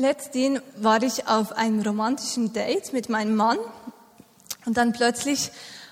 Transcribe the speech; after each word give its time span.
Letztens 0.00 0.62
war 0.76 1.02
ich 1.02 1.28
auf 1.28 1.52
einem 1.52 1.82
romantischen 1.82 2.54
Date 2.54 2.94
mit 2.94 3.10
meinem 3.10 3.36
Mann 3.36 3.58
und 4.64 4.78
dann 4.78 4.94
plötzlich 4.94 5.50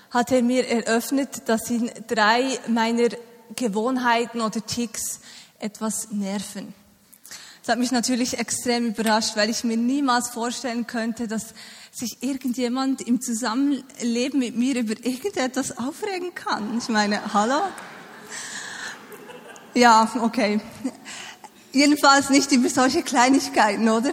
hat 0.09 0.31
er 0.31 0.41
mir 0.41 0.67
eröffnet, 0.67 1.47
dass 1.47 1.69
ihn 1.69 1.91
drei 2.07 2.57
meiner 2.67 3.09
Gewohnheiten 3.55 4.41
oder 4.41 4.65
Ticks 4.65 5.19
etwas 5.59 6.09
nerven. 6.09 6.73
Das 7.61 7.73
hat 7.73 7.77
mich 7.77 7.91
natürlich 7.91 8.39
extrem 8.39 8.87
überrascht, 8.87 9.35
weil 9.35 9.51
ich 9.51 9.63
mir 9.63 9.77
niemals 9.77 10.29
vorstellen 10.29 10.87
könnte, 10.87 11.27
dass 11.27 11.53
sich 11.91 12.23
irgendjemand 12.23 13.01
im 13.01 13.21
Zusammenleben 13.21 14.39
mit 14.39 14.57
mir 14.57 14.75
über 14.75 14.95
irgendetwas 15.05 15.77
aufregen 15.77 16.33
kann. 16.33 16.79
Ich 16.79 16.89
meine, 16.89 17.31
hallo? 17.31 17.61
Ja, 19.75 20.11
okay. 20.19 20.61
Jedenfalls 21.71 22.29
nicht 22.29 22.51
über 22.51 22.69
solche 22.69 23.03
Kleinigkeiten, 23.03 23.89
oder? 23.89 24.11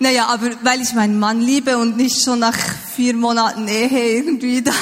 Naja, 0.00 0.26
aber 0.26 0.50
weil 0.62 0.80
ich 0.82 0.92
meinen 0.92 1.20
Mann 1.20 1.40
liebe 1.40 1.78
und 1.78 1.96
nicht 1.96 2.24
schon 2.24 2.40
nach 2.40 2.56
vier 2.96 3.14
Monaten 3.14 3.68
Ehe 3.68 4.16
irgendwie 4.16 4.60
da 4.62 4.72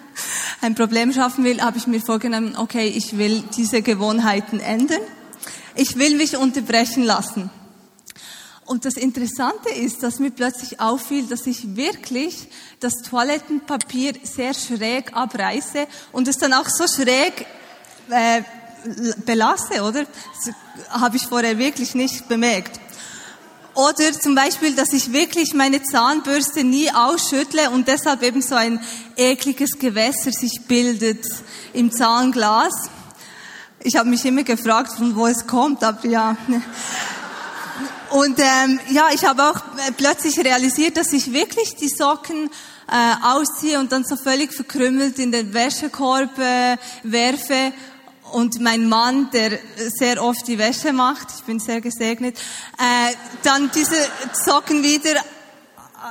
ein 0.60 0.76
Problem 0.76 1.12
schaffen 1.12 1.42
will, 1.44 1.60
habe 1.60 1.78
ich 1.78 1.88
mir 1.88 2.00
vorgenommen, 2.00 2.56
okay, 2.56 2.86
ich 2.86 3.18
will 3.18 3.42
diese 3.56 3.82
Gewohnheiten 3.82 4.60
ändern. 4.60 5.00
Ich 5.74 5.96
will 5.96 6.16
mich 6.16 6.36
unterbrechen 6.36 7.02
lassen. 7.02 7.50
Und 8.64 8.84
das 8.84 8.94
Interessante 8.94 9.70
ist, 9.70 10.04
dass 10.04 10.20
mir 10.20 10.30
plötzlich 10.30 10.78
auffiel, 10.78 11.26
dass 11.26 11.46
ich 11.46 11.74
wirklich 11.74 12.46
das 12.78 13.02
Toilettenpapier 13.02 14.14
sehr 14.22 14.54
schräg 14.54 15.14
abreiße 15.14 15.88
und 16.12 16.28
es 16.28 16.38
dann 16.38 16.52
auch 16.52 16.68
so 16.68 16.86
schräg 16.86 17.46
äh, 18.10 18.42
belasse, 19.24 19.82
oder? 19.82 20.04
Das 20.04 20.54
habe 21.00 21.16
ich 21.16 21.26
vorher 21.26 21.58
wirklich 21.58 21.94
nicht 21.94 22.28
bemerkt. 22.28 22.80
Oder 23.74 24.12
zum 24.12 24.34
Beispiel, 24.34 24.74
dass 24.74 24.92
ich 24.92 25.12
wirklich 25.12 25.54
meine 25.54 25.82
Zahnbürste 25.82 26.62
nie 26.62 26.90
ausschüttle 26.92 27.70
und 27.70 27.88
deshalb 27.88 28.22
eben 28.22 28.42
so 28.42 28.54
ein 28.54 28.78
ekliges 29.16 29.78
Gewässer 29.78 30.30
sich 30.30 30.60
bildet 30.68 31.24
im 31.72 31.90
Zahnglas. 31.90 32.90
Ich 33.80 33.96
habe 33.96 34.10
mich 34.10 34.24
immer 34.26 34.42
gefragt, 34.42 34.92
von 34.96 35.16
wo 35.16 35.26
es 35.26 35.46
kommt, 35.46 35.82
aber 35.82 36.06
ja. 36.06 36.36
Und 38.10 38.38
ähm, 38.38 38.78
ja, 38.90 39.08
ich 39.14 39.24
habe 39.24 39.42
auch 39.42 39.56
äh, 39.56 39.92
plötzlich 39.96 40.38
realisiert, 40.38 40.98
dass 40.98 41.14
ich 41.14 41.32
wirklich 41.32 41.74
die 41.76 41.88
Socken 41.88 42.50
äh, 42.88 43.24
ausziehe 43.24 43.80
und 43.80 43.90
dann 43.90 44.04
so 44.04 44.16
völlig 44.16 44.52
verkrümmelt 44.52 45.18
in 45.18 45.32
den 45.32 45.54
Wäschekorb 45.54 46.38
äh, 46.38 46.76
werfe 47.04 47.72
und 48.32 48.60
mein 48.60 48.88
Mann, 48.88 49.30
der 49.32 49.58
sehr 49.76 50.22
oft 50.22 50.46
die 50.48 50.58
Wäsche 50.58 50.92
macht, 50.92 51.28
ich 51.36 51.44
bin 51.44 51.60
sehr 51.60 51.80
gesegnet, 51.80 52.38
äh, 52.78 53.14
dann 53.42 53.70
diese 53.74 53.96
Socken 54.32 54.82
wieder 54.82 55.20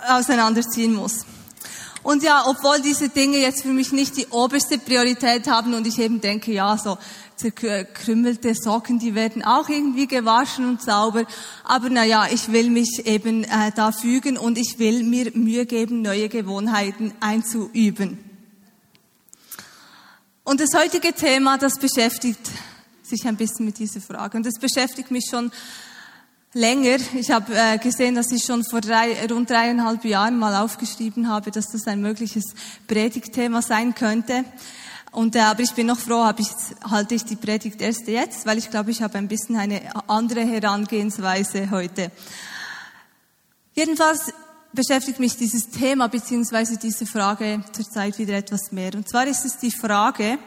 auseinanderziehen 0.10 0.94
muss. 0.94 1.26
Und 2.04 2.24
ja, 2.24 2.44
obwohl 2.48 2.82
diese 2.82 3.10
Dinge 3.10 3.38
jetzt 3.38 3.62
für 3.62 3.70
mich 3.70 3.92
nicht 3.92 4.18
die 4.18 4.28
oberste 4.28 4.80
Priorität 4.80 5.48
haben 5.48 5.74
und 5.74 5.86
ich 5.86 6.00
eben 6.00 6.20
denke, 6.20 6.52
ja, 6.52 6.78
so 6.78 6.98
zerkrümmelte 7.36 8.56
Socken, 8.56 9.00
die 9.00 9.14
werden 9.14 9.44
auch 9.44 9.70
irgendwie 9.70 10.08
gewaschen 10.08 10.68
und 10.68 10.82
sauber. 10.82 11.26
Aber 11.64 11.90
na 11.90 12.04
ja, 12.04 12.28
ich 12.32 12.52
will 12.52 12.70
mich 12.70 13.06
eben 13.06 13.44
äh, 13.44 13.72
da 13.76 13.92
fügen 13.92 14.38
und 14.38 14.58
ich 14.58 14.80
will 14.80 15.04
mir 15.04 15.32
Mühe 15.34 15.66
geben, 15.66 16.02
neue 16.02 16.30
Gewohnheiten 16.30 17.14
einzuüben. 17.20 18.31
Und 20.44 20.60
das 20.60 20.70
heutige 20.76 21.14
Thema, 21.14 21.58
das 21.58 21.78
beschäftigt 21.78 22.50
sich 23.04 23.26
ein 23.28 23.38
bisschen 23.38 23.66
mit 23.66 23.78
dieser 23.78 24.02
Frage. 24.02 24.38
Und 24.38 24.46
das 24.46 24.56
beschäftigt 24.56 25.12
mich 25.12 25.26
schon 25.30 25.52
länger. 26.54 26.98
Ich 27.16 27.30
habe 27.30 27.54
äh, 27.56 27.78
gesehen, 27.78 28.16
dass 28.16 28.32
ich 28.32 28.44
schon 28.44 28.64
vor 28.64 28.82
drei, 28.82 29.16
rund 29.28 29.50
dreieinhalb 29.50 30.04
Jahren 30.04 30.40
mal 30.40 30.56
aufgeschrieben 30.56 31.30
habe, 31.30 31.52
dass 31.52 31.68
das 31.72 31.88
ein 31.88 32.02
mögliches 32.02 32.56
Predigtthema 32.88 33.62
sein 33.62 33.94
könnte. 33.94 34.44
Und, 35.12 35.36
äh, 35.36 35.42
aber 35.42 35.62
ich 35.62 35.74
bin 35.74 35.88
noch 35.88 36.00
froh, 36.00 36.24
habe 36.24 36.42
ich, 36.42 36.50
halte 36.90 37.14
ich 37.16 37.24
die 37.24 37.36
Predigt 37.36 37.80
erst 37.80 38.08
jetzt, 38.08 38.46
weil 38.48 38.58
ich 38.58 38.72
glaube, 38.72 38.90
ich 38.90 39.04
habe 39.04 39.20
ein 39.20 39.28
bisschen 39.28 39.58
eine 39.58 39.82
andere 40.10 40.42
Herangehensweise 40.42 41.70
heute. 41.70 42.12
Jedenfalls 43.74 44.34
beschäftigt 44.74 45.20
mich 45.20 45.36
dieses 45.36 45.70
Thema 45.70 46.08
bzw. 46.08 46.78
diese 46.78 47.06
Frage 47.06 47.64
zurzeit 47.72 48.18
wieder 48.18 48.36
etwas 48.36 48.72
mehr. 48.72 48.94
Und 48.96 49.10
zwar 49.10 49.28
ist 49.28 49.46
es 49.46 49.58
die 49.58 49.72
Frage, 49.72 50.38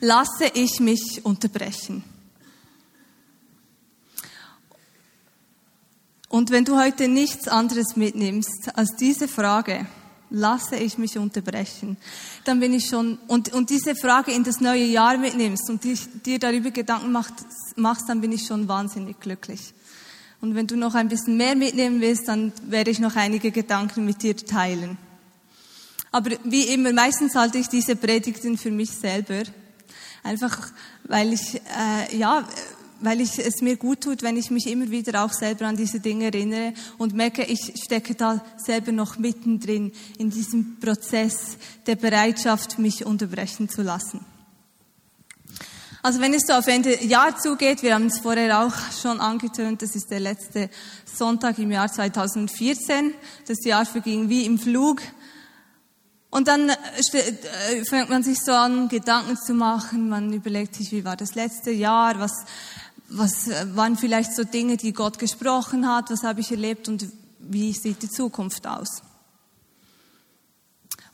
lasse 0.00 0.46
ich 0.54 0.80
mich 0.80 1.24
unterbrechen? 1.24 2.04
Und 6.28 6.50
wenn 6.50 6.64
du 6.64 6.76
heute 6.78 7.08
nichts 7.08 7.48
anderes 7.48 7.96
mitnimmst 7.96 8.76
als 8.76 8.96
diese 8.96 9.28
Frage, 9.28 9.86
lasse 10.28 10.76
ich 10.76 10.98
mich 10.98 11.18
unterbrechen, 11.18 11.96
dann 12.44 12.58
bin 12.58 12.74
ich 12.74 12.86
schon, 12.86 13.18
und, 13.28 13.52
und 13.52 13.70
diese 13.70 13.94
Frage 13.94 14.32
in 14.32 14.42
das 14.42 14.60
neue 14.60 14.84
Jahr 14.84 15.18
mitnimmst 15.18 15.70
und 15.70 15.84
dir, 15.84 15.96
dir 16.24 16.38
darüber 16.38 16.72
Gedanken 16.72 17.12
machst, 17.12 17.46
machst, 17.76 18.08
dann 18.08 18.20
bin 18.20 18.32
ich 18.32 18.46
schon 18.46 18.66
wahnsinnig 18.66 19.20
glücklich. 19.20 19.72
Und 20.40 20.54
wenn 20.54 20.66
du 20.66 20.76
noch 20.76 20.94
ein 20.94 21.08
bisschen 21.08 21.36
mehr 21.36 21.56
mitnehmen 21.56 22.00
willst, 22.00 22.28
dann 22.28 22.52
werde 22.66 22.90
ich 22.90 22.98
noch 22.98 23.16
einige 23.16 23.50
Gedanken 23.50 24.04
mit 24.04 24.22
dir 24.22 24.36
teilen. 24.36 24.98
Aber 26.12 26.30
wie 26.44 26.62
immer, 26.64 26.92
meistens 26.92 27.34
halte 27.34 27.58
ich 27.58 27.68
diese 27.68 27.96
Predigten 27.96 28.56
für 28.56 28.70
mich 28.70 28.90
selber. 28.90 29.42
Einfach, 30.22 30.70
weil 31.04 31.32
ich, 31.32 31.56
äh, 31.56 32.16
ja, 32.16 32.48
weil 33.00 33.20
ich 33.20 33.38
es 33.38 33.60
mir 33.60 33.76
gut 33.76 34.02
tut, 34.02 34.22
wenn 34.22 34.36
ich 34.36 34.50
mich 34.50 34.66
immer 34.66 34.90
wieder 34.90 35.24
auch 35.24 35.32
selber 35.32 35.66
an 35.66 35.76
diese 35.76 36.00
Dinge 36.00 36.26
erinnere 36.26 36.72
und 36.98 37.14
merke, 37.14 37.44
ich 37.44 37.74
stecke 37.84 38.14
da 38.14 38.44
selber 38.56 38.92
noch 38.92 39.18
mittendrin 39.18 39.92
in 40.18 40.30
diesem 40.30 40.78
Prozess 40.80 41.58
der 41.86 41.96
Bereitschaft, 41.96 42.78
mich 42.78 43.04
unterbrechen 43.04 43.68
zu 43.68 43.82
lassen. 43.82 44.24
Also 46.06 46.20
wenn 46.20 46.32
es 46.34 46.46
so 46.46 46.52
auf 46.52 46.68
Ende 46.68 47.04
Jahr 47.04 47.36
zugeht, 47.36 47.82
wir 47.82 47.92
haben 47.92 48.06
es 48.06 48.20
vorher 48.20 48.60
auch 48.60 48.92
schon 48.92 49.18
angetönt, 49.18 49.82
das 49.82 49.96
ist 49.96 50.08
der 50.08 50.20
letzte 50.20 50.70
Sonntag 51.04 51.58
im 51.58 51.72
Jahr 51.72 51.90
2014. 51.90 53.12
Das 53.48 53.64
Jahr 53.64 53.84
verging 53.84 54.28
wie 54.28 54.46
im 54.46 54.56
Flug. 54.56 55.02
Und 56.30 56.46
dann 56.46 56.68
äh, 56.68 56.74
äh, 57.18 57.84
fängt 57.84 58.08
man 58.08 58.22
sich 58.22 58.38
so 58.38 58.52
an, 58.52 58.88
Gedanken 58.88 59.36
zu 59.36 59.52
machen. 59.52 60.08
Man 60.08 60.32
überlegt 60.32 60.76
sich, 60.76 60.92
wie 60.92 61.04
war 61.04 61.16
das 61.16 61.34
letzte 61.34 61.72
Jahr? 61.72 62.20
Was, 62.20 62.44
was 63.08 63.50
waren 63.74 63.96
vielleicht 63.96 64.32
so 64.32 64.44
Dinge, 64.44 64.76
die 64.76 64.92
Gott 64.92 65.18
gesprochen 65.18 65.88
hat? 65.88 66.12
Was 66.12 66.22
habe 66.22 66.40
ich 66.40 66.52
erlebt? 66.52 66.88
Und 66.88 67.04
wie 67.40 67.72
sieht 67.72 68.00
die 68.04 68.10
Zukunft 68.10 68.64
aus? 68.64 69.02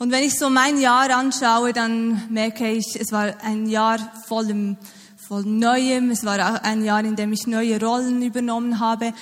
Und 0.02 0.10
wenn 0.10 0.24
ich 0.24 0.36
so 0.36 0.50
mein 0.50 0.80
Jahr 0.80 1.10
anschaue, 1.10 1.72
dann 1.72 2.26
merke 2.28 2.68
ich, 2.68 2.96
es 2.98 3.12
war 3.12 3.40
ein 3.44 3.68
Jahr 3.68 4.00
voll, 4.26 4.76
voll 5.16 5.44
Neuem. 5.44 6.10
Es 6.10 6.24
war 6.24 6.40
auch 6.40 6.60
ein 6.64 6.84
Jahr, 6.84 7.04
in 7.04 7.14
dem 7.14 7.32
ich 7.32 7.46
neue 7.46 7.80
Rollen 7.80 8.20
übernommen 8.20 8.80
habe. 8.80 9.14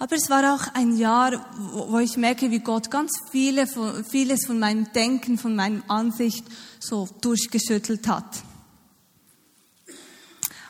Aber 0.00 0.16
es 0.16 0.28
war 0.28 0.52
auch 0.52 0.74
ein 0.74 0.96
Jahr, 0.96 1.46
wo 1.88 2.00
ich 2.00 2.16
merke, 2.16 2.50
wie 2.50 2.58
Gott 2.58 2.90
ganz 2.90 3.12
viele, 3.30 3.68
vieles 4.02 4.46
von 4.46 4.58
meinem 4.58 4.92
Denken, 4.92 5.38
von 5.38 5.54
meiner 5.54 5.82
Ansicht 5.86 6.44
so 6.80 7.08
durchgeschüttelt 7.20 8.08
hat. 8.08 8.42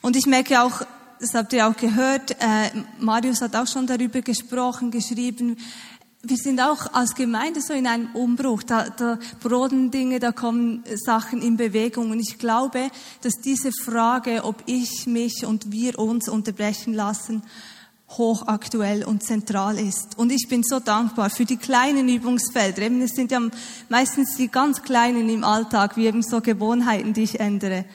Und 0.03 0.17
ich 0.17 0.27
merke 0.27 0.61
auch, 0.61 0.83
das 1.19 1.33
habt 1.33 1.55
ihr 1.55 1.67
auch 1.67 1.77
gehört, 1.79 2.33
äh, 2.41 2.71
Marius 2.99 3.41
hat 3.41 3.57
auch 3.57 3.67
schon 3.67 3.87
darüber 3.87 4.21
gesprochen, 4.21 4.91
geschrieben, 4.91 5.57
wir 6.23 6.37
sind 6.37 6.61
auch 6.61 6.93
als 6.93 7.15
Gemeinde 7.15 7.61
so 7.63 7.73
in 7.73 7.87
einem 7.87 8.11
Umbruch. 8.15 8.63
Da, 8.63 8.91
da 8.91 9.19
broden 9.43 9.91
Dinge, 9.91 10.21
da 10.21 10.33
kommen 10.33 10.85
Sachen 10.97 11.41
in 11.41 11.57
Bewegung. 11.57 12.11
Und 12.11 12.21
ich 12.21 12.39
glaube, 12.39 12.91
dass 13.23 13.35
diese 13.43 13.71
Frage, 13.73 14.45
ob 14.45 14.63
ich 14.67 15.07
mich 15.07 15.47
und 15.47 15.73
wir 15.73 15.99
uns 15.99 16.29
unterbrechen 16.29 16.93
lassen, 16.93 17.43
hochaktuell 18.11 19.05
und 19.05 19.23
zentral 19.23 19.79
ist. 19.79 20.19
Und 20.19 20.31
ich 20.31 20.47
bin 20.49 20.63
so 20.63 20.81
dankbar 20.81 21.31
für 21.31 21.45
die 21.45 21.57
kleinen 21.57 22.09
Übungsfelder. 22.09 22.83
Eben, 22.83 23.01
es 23.01 23.13
sind 23.13 23.31
ja 23.31 23.41
meistens 23.89 24.37
die 24.37 24.49
ganz 24.49 24.83
kleinen 24.83 25.29
im 25.29 25.45
Alltag, 25.45 25.97
wie 25.97 26.07
eben 26.07 26.23
so 26.23 26.41
Gewohnheiten, 26.41 27.15
die 27.15 27.23
ich 27.23 27.41
ändere, 27.41 27.87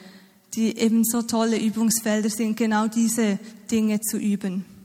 die 0.54 0.76
eben 0.78 1.04
so 1.04 1.22
tolle 1.22 1.60
Übungsfelder 1.60 2.30
sind, 2.30 2.56
genau 2.56 2.88
diese 2.88 3.38
Dinge 3.70 4.00
zu 4.00 4.16
üben. 4.16 4.75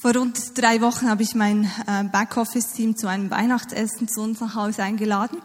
Vor 0.00 0.14
rund 0.14 0.56
drei 0.56 0.80
Wochen 0.80 1.10
habe 1.10 1.24
ich 1.24 1.34
mein 1.34 1.64
äh, 1.64 2.04
Backoffice-Team 2.04 2.96
zu 2.96 3.08
einem 3.08 3.32
Weihnachtsessen 3.32 4.06
zu 4.06 4.20
uns 4.20 4.38
nach 4.38 4.54
Hause 4.54 4.84
eingeladen. 4.84 5.38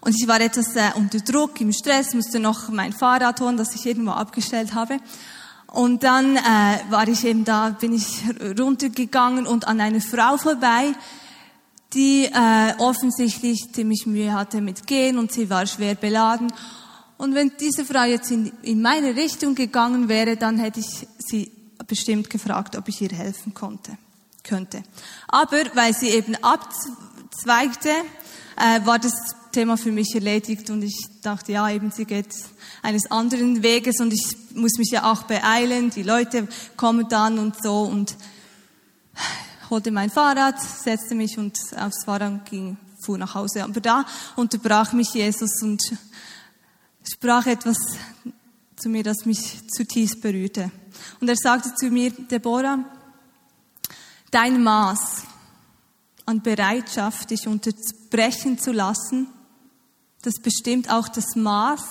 Und 0.00 0.16
ich 0.18 0.26
war 0.26 0.40
etwas 0.40 0.74
äh, 0.74 0.92
unter 0.94 1.18
Druck, 1.18 1.60
im 1.60 1.70
Stress, 1.70 2.14
musste 2.14 2.40
noch 2.40 2.70
mein 2.70 2.94
Fahrrad 2.94 3.42
holen, 3.42 3.58
das 3.58 3.74
ich 3.74 3.84
irgendwo 3.84 4.12
abgestellt 4.12 4.72
habe. 4.74 5.00
Und 5.66 6.02
dann 6.02 6.36
äh, 6.36 6.40
war 6.88 7.06
ich 7.08 7.26
eben 7.26 7.44
da, 7.44 7.76
bin 7.78 7.92
ich 7.92 8.22
runtergegangen 8.58 9.46
und 9.46 9.68
an 9.68 9.82
einer 9.82 10.00
Frau 10.00 10.38
vorbei, 10.38 10.94
die 11.92 12.24
äh, 12.24 12.74
offensichtlich 12.78 13.70
ziemlich 13.70 14.06
Mühe 14.06 14.32
hatte 14.32 14.62
mit 14.62 14.86
Gehen 14.86 15.18
und 15.18 15.30
sie 15.30 15.50
war 15.50 15.66
schwer 15.66 15.94
beladen. 15.94 16.50
Und 17.18 17.34
wenn 17.34 17.52
diese 17.60 17.84
Frau 17.84 18.04
jetzt 18.04 18.30
in, 18.30 18.50
in 18.62 18.80
meine 18.80 19.14
Richtung 19.14 19.54
gegangen 19.54 20.08
wäre, 20.08 20.38
dann 20.38 20.56
hätte 20.56 20.80
ich 20.80 21.06
sie 21.18 21.63
bestimmt 21.86 22.30
gefragt, 22.30 22.76
ob 22.76 22.88
ich 22.88 23.00
ihr 23.00 23.10
helfen 23.10 23.54
konnte, 23.54 23.96
könnte. 24.42 24.82
Aber 25.28 25.58
weil 25.74 25.94
sie 25.94 26.08
eben 26.08 26.36
abzweigte, 26.36 27.90
äh, 28.56 28.84
war 28.84 28.98
das 28.98 29.14
Thema 29.52 29.76
für 29.76 29.92
mich 29.92 30.14
erledigt 30.14 30.68
und 30.70 30.82
ich 30.82 30.96
dachte, 31.22 31.52
ja, 31.52 31.70
eben 31.70 31.90
sie 31.90 32.04
geht 32.04 32.34
eines 32.82 33.10
anderen 33.10 33.62
Weges 33.62 34.00
und 34.00 34.12
ich 34.12 34.36
muss 34.54 34.78
mich 34.78 34.90
ja 34.90 35.10
auch 35.10 35.22
beeilen. 35.24 35.90
Die 35.90 36.02
Leute 36.02 36.48
kommen 36.76 37.08
dann 37.08 37.38
und 37.38 37.62
so 37.62 37.82
und 37.82 38.16
holte 39.70 39.90
mein 39.90 40.10
Fahrrad, 40.10 40.60
setzte 40.60 41.14
mich 41.14 41.38
und 41.38 41.56
aufs 41.76 42.04
Fahrrad 42.04 42.44
ging, 42.46 42.76
fuhr 43.00 43.16
nach 43.16 43.34
Hause. 43.34 43.64
Aber 43.64 43.80
da 43.80 44.04
unterbrach 44.36 44.92
mich 44.92 45.14
Jesus 45.14 45.62
und 45.62 45.82
sprach 47.04 47.46
etwas 47.46 47.76
zu 48.76 48.88
mir, 48.88 49.02
das 49.02 49.24
mich 49.24 49.68
zutiefst 49.68 50.20
berührte. 50.20 50.70
Und 51.20 51.28
er 51.28 51.36
sagte 51.36 51.74
zu 51.74 51.90
mir, 51.90 52.10
Deborah, 52.10 52.84
dein 54.30 54.62
Maß 54.62 55.22
an 56.26 56.42
Bereitschaft, 56.42 57.30
dich 57.30 57.46
unterbrechen 57.46 58.58
zu 58.58 58.72
lassen, 58.72 59.28
das 60.22 60.34
bestimmt 60.42 60.90
auch 60.90 61.08
das 61.08 61.36
Maß 61.36 61.82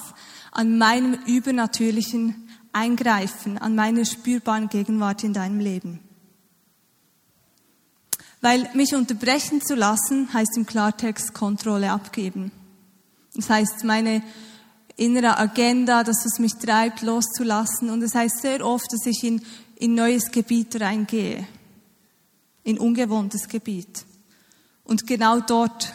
an 0.52 0.78
meinem 0.78 1.14
übernatürlichen 1.26 2.50
Eingreifen, 2.72 3.58
an 3.60 3.76
meiner 3.76 4.06
spürbaren 4.06 4.68
Gegenwart 4.70 5.24
in 5.24 5.34
deinem 5.34 5.60
Leben. 5.60 6.00
Weil 8.42 8.70
mich 8.74 8.94
unterbrechen 8.94 9.62
zu 9.62 9.76
lassen, 9.76 10.34
heißt 10.34 10.58
im 10.58 10.66
Klartext 10.66 11.34
Kontrolle 11.34 11.92
abgeben. 11.92 12.52
Das 13.36 13.50
heißt, 13.50 13.84
meine 13.84 14.22
innere 14.96 15.38
Agenda, 15.38 16.04
das, 16.04 16.26
was 16.26 16.40
mich 16.40 16.54
treibt, 16.56 17.02
loszulassen. 17.02 17.90
Und 17.90 18.02
das 18.02 18.16
heißt 18.16 18.42
sehr 18.42 18.66
oft, 18.66 18.92
dass 18.92 19.06
ich 19.06 19.24
in, 19.24 19.42
in 19.76 19.96
neues 19.96 20.32
Gebiet 20.32 20.80
reingehe. 20.80 21.48
In 22.64 22.80
ungewohntes 22.80 23.48
Gebiet. 23.48 24.06
Und 24.84 25.08
genau 25.08 25.40
dort 25.40 25.94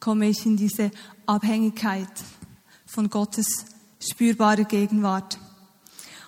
komme 0.00 0.28
ich 0.28 0.46
in 0.46 0.56
diese 0.56 0.90
Abhängigkeit 1.26 2.08
von 2.86 3.10
Gottes 3.10 3.66
spürbare 4.00 4.64
Gegenwart. 4.64 5.38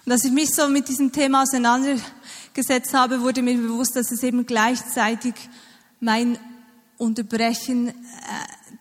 Und 0.05 0.13
als 0.13 0.25
ich 0.25 0.33
mich 0.33 0.51
so 0.55 0.69
mit 0.69 0.89
diesem 0.89 1.13
Thema 1.13 1.43
auseinandergesetzt 1.43 2.95
habe, 2.95 3.21
wurde 3.21 3.43
mir 3.43 3.57
bewusst, 3.57 3.97
dass 3.97 4.11
es 4.11 4.23
eben 4.23 4.45
gleichzeitig 4.45 5.35
mein 6.01 6.39
Unterbrechen 7.01 7.89
äh, 7.89 7.93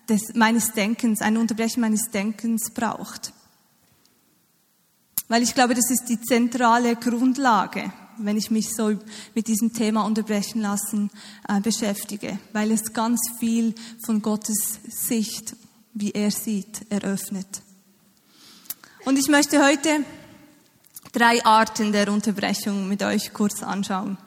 des, 0.09 0.33
meines 0.35 0.73
Denkens, 0.73 1.21
ein 1.21 1.37
Unterbrechen 1.37 1.81
meines 1.81 2.09
Denkens 2.11 2.71
braucht. 2.71 3.33
Weil 5.29 5.43
ich 5.43 5.53
glaube, 5.53 5.75
das 5.75 5.89
ist 5.89 6.05
die 6.09 6.19
zentrale 6.19 6.95
Grundlage, 6.95 7.93
wenn 8.17 8.35
ich 8.35 8.51
mich 8.51 8.75
so 8.75 8.97
mit 9.35 9.47
diesem 9.47 9.73
Thema 9.73 10.05
unterbrechen 10.05 10.61
lassen 10.61 11.11
äh, 11.47 11.61
beschäftige, 11.61 12.39
weil 12.51 12.71
es 12.71 12.93
ganz 12.93 13.21
viel 13.39 13.73
von 14.05 14.21
Gottes 14.21 14.79
Sicht, 14.87 15.55
wie 15.93 16.11
er 16.11 16.31
sieht, 16.31 16.91
eröffnet. 16.91 17.61
Und 19.05 19.17
ich 19.17 19.29
möchte 19.29 19.63
heute 19.63 20.03
drei 21.13 21.43
Arten 21.45 21.91
der 21.91 22.11
Unterbrechung 22.11 22.87
mit 22.89 23.01
euch 23.01 23.31
kurz 23.33 23.63
anschauen. 23.63 24.17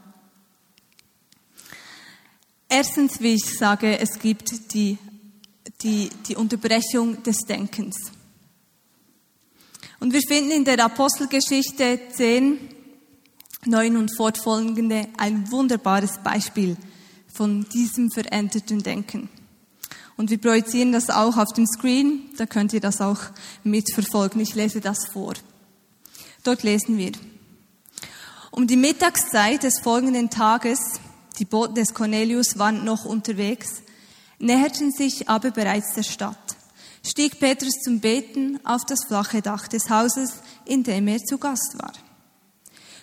Erstens, 2.74 3.20
wie 3.20 3.34
ich 3.34 3.58
sage, 3.58 3.98
es 3.98 4.19
gibt 4.19 4.72
die, 4.72 4.96
die, 5.82 6.08
die 6.26 6.36
Unterbrechung 6.36 7.22
des 7.22 7.40
Denkens. 7.40 7.94
Und 10.00 10.14
wir 10.14 10.22
finden 10.26 10.52
in 10.52 10.64
der 10.64 10.82
Apostelgeschichte 10.82 12.00
10, 12.10 12.58
9 13.66 13.96
und 13.98 14.16
fortfolgende 14.16 15.06
ein 15.19 15.50
wunderbares 15.50 16.12
Beispiel 16.24 16.78
von 17.30 17.69
diesem 17.69 18.10
veränderten 18.10 18.82
Denken. 18.82 19.28
Und 20.16 20.30
wir 20.30 20.40
projizieren 20.40 20.92
das 20.92 21.10
auch 21.10 21.36
auf 21.36 21.52
dem 21.52 21.66
Screen, 21.66 22.30
da 22.38 22.46
könnt 22.46 22.72
ihr 22.72 22.80
das 22.80 23.02
auch 23.02 23.20
mitverfolgen. 23.64 24.40
Ich 24.40 24.54
lese 24.54 24.80
das 24.80 25.08
vor. 25.12 25.34
Dort 26.42 26.62
lesen 26.62 26.96
wir. 26.96 27.12
Um 28.50 28.66
die 28.66 28.78
Mittagszeit 28.78 29.62
des 29.62 29.78
folgenden 29.82 30.30
Tages, 30.30 30.78
die 31.38 31.44
Boten 31.44 31.75
des 31.75 31.94
Cornelius 31.94 32.58
waren 32.58 32.84
noch 32.84 33.05
unterwegs, 33.05 33.82
näherten 34.38 34.90
sich 34.90 35.29
aber 35.29 35.50
bereits 35.50 35.94
der 35.94 36.02
Stadt. 36.02 36.56
Stieg 37.05 37.40
Petrus 37.40 37.81
zum 37.82 38.00
Beten 38.00 38.61
auf 38.64 38.84
das 38.84 39.05
flache 39.06 39.43
Dach 39.43 39.67
des 39.69 39.90
Hauses, 39.90 40.34
in 40.64 40.84
dem 40.84 41.08
er 41.08 41.19
zu 41.19 41.38
Gast 41.38 41.75
war. 41.79 41.93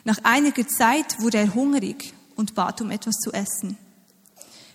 Nach 0.06 0.20
einiger 0.24 0.68
Zeit 0.68 1.20
wurde 1.20 1.40
er 1.40 1.54
hungrig 1.54 2.14
und 2.36 2.56
bat 2.56 2.82
um 2.82 2.92
etwas 2.92 3.16
zu 3.16 3.32
essen. 3.34 3.78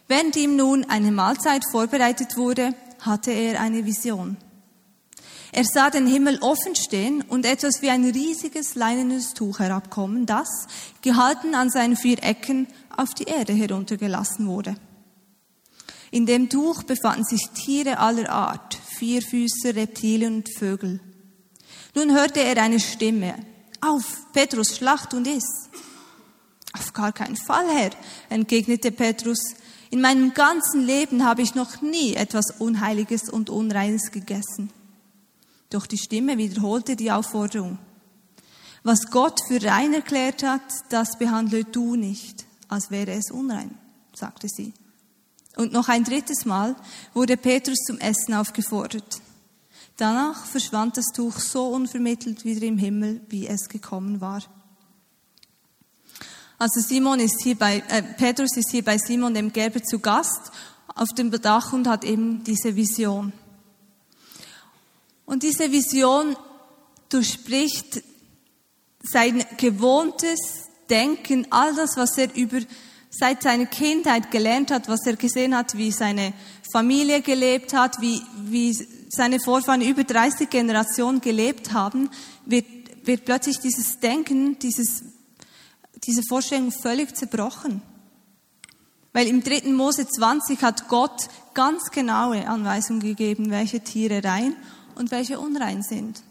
Während 0.06 0.36
ihm 0.36 0.56
nun 0.56 0.84
eine 0.84 1.10
Mahlzeit 1.10 1.62
vorbereitet 1.70 2.36
wurde, 2.36 2.74
hatte 3.00 3.30
er 3.30 3.60
eine 3.60 3.86
Vision. 3.86 4.36
Er 5.56 5.64
sah 5.64 5.88
den 5.88 6.06
Himmel 6.06 6.38
offen 6.40 6.74
stehen 6.74 7.22
und 7.22 7.46
etwas 7.46 7.80
wie 7.80 7.88
ein 7.88 8.04
riesiges 8.04 8.74
leinenes 8.74 9.34
Tuch 9.34 9.60
herabkommen, 9.60 10.26
das, 10.26 10.66
gehalten 11.00 11.54
an 11.54 11.70
seinen 11.70 11.96
vier 11.96 12.22
Ecken, 12.24 12.66
auf 12.98 13.14
die 13.14 13.24
Erde 13.24 13.52
heruntergelassen 13.52 14.46
wurde. 14.46 14.76
In 16.10 16.26
dem 16.26 16.48
Tuch 16.48 16.84
befanden 16.84 17.24
sich 17.24 17.50
Tiere 17.50 17.98
aller 17.98 18.30
Art, 18.30 18.78
Vierfüßer, 18.98 19.74
Reptilien 19.74 20.36
und 20.36 20.48
Vögel. 20.56 21.00
Nun 21.94 22.12
hörte 22.12 22.40
er 22.40 22.62
eine 22.62 22.80
Stimme. 22.80 23.34
Auf, 23.80 24.26
Petrus, 24.32 24.76
schlacht 24.76 25.14
und 25.14 25.26
iss. 25.26 25.68
Auf 26.72 26.92
gar 26.92 27.12
keinen 27.12 27.36
Fall, 27.36 27.66
Herr, 27.68 27.90
entgegnete 28.30 28.90
Petrus. 28.90 29.38
In 29.90 30.00
meinem 30.00 30.34
ganzen 30.34 30.84
Leben 30.84 31.24
habe 31.24 31.42
ich 31.42 31.54
noch 31.54 31.80
nie 31.80 32.14
etwas 32.14 32.50
Unheiliges 32.58 33.28
und 33.28 33.50
Unreines 33.50 34.10
gegessen. 34.10 34.70
Doch 35.70 35.86
die 35.86 35.98
Stimme 35.98 36.38
wiederholte 36.38 36.96
die 36.96 37.12
Aufforderung. 37.12 37.78
Was 38.82 39.10
Gott 39.10 39.40
für 39.48 39.62
rein 39.64 39.94
erklärt 39.94 40.42
hat, 40.42 40.62
das 40.90 41.18
behandle 41.18 41.64
du 41.64 41.96
nicht, 41.96 42.44
als 42.68 42.90
wäre 42.90 43.12
es 43.12 43.30
unrein, 43.30 43.76
sagte 44.14 44.48
sie. 44.48 44.72
Und 45.56 45.72
noch 45.72 45.88
ein 45.88 46.04
drittes 46.04 46.44
Mal 46.44 46.74
wurde 47.12 47.36
Petrus 47.36 47.78
zum 47.86 47.98
Essen 47.98 48.34
aufgefordert. 48.34 49.20
Danach 49.96 50.44
verschwand 50.46 50.96
das 50.96 51.06
Tuch 51.14 51.38
so 51.38 51.68
unvermittelt 51.68 52.44
wieder 52.44 52.66
im 52.66 52.78
Himmel, 52.78 53.20
wie 53.28 53.46
es 53.46 53.68
gekommen 53.68 54.20
war. 54.20 54.42
Also 56.58 56.80
Simon 56.80 57.20
ist 57.20 57.42
hier 57.42 57.56
bei, 57.56 57.82
äh, 57.88 58.02
Petrus 58.02 58.56
ist 58.56 58.70
hier 58.70 58.84
bei 58.84 58.98
Simon 58.98 59.34
dem 59.34 59.52
Gerber 59.52 59.82
zu 59.82 59.98
Gast 59.98 60.50
auf 60.94 61.08
dem 61.16 61.30
Dach 61.30 61.72
und 61.72 61.86
hat 61.86 62.04
eben 62.04 62.42
diese 62.44 62.74
Vision. 62.74 63.32
Und 65.26 65.42
diese 65.42 65.70
Vision 65.70 66.36
durchspricht 67.08 68.02
sein 69.02 69.44
gewohntes 69.56 70.63
Denken, 70.90 71.46
all 71.50 71.74
das, 71.74 71.96
was 71.96 72.16
er 72.18 72.34
über 72.34 72.58
seit 73.10 73.42
seiner 73.42 73.66
Kindheit 73.66 74.30
gelernt 74.30 74.70
hat, 74.70 74.88
was 74.88 75.06
er 75.06 75.16
gesehen 75.16 75.56
hat, 75.56 75.76
wie 75.76 75.92
seine 75.92 76.32
Familie 76.72 77.22
gelebt 77.22 77.72
hat, 77.72 78.00
wie, 78.00 78.20
wie 78.44 78.76
seine 79.08 79.38
Vorfahren 79.38 79.82
über 79.82 80.02
30 80.02 80.50
Generationen 80.50 81.20
gelebt 81.20 81.72
haben, 81.72 82.10
wird, 82.44 82.66
wird 83.04 83.24
plötzlich 83.24 83.60
dieses 83.60 84.00
Denken, 84.00 84.58
dieses 84.58 85.04
diese 86.06 86.22
Vorstellung 86.22 86.70
völlig 86.70 87.16
zerbrochen. 87.16 87.82
Weil 89.12 89.28
im 89.28 89.42
dritten 89.42 89.74
Mose 89.74 90.06
20 90.06 90.62
hat 90.62 90.88
Gott 90.88 91.28
ganz 91.54 91.90
genaue 91.90 92.48
Anweisungen 92.48 93.00
gegeben, 93.00 93.50
welche 93.50 93.80
Tiere 93.80 94.24
rein 94.24 94.56
und 94.96 95.10
welche 95.10 95.38
unrein 95.38 95.82
sind. 95.82 96.22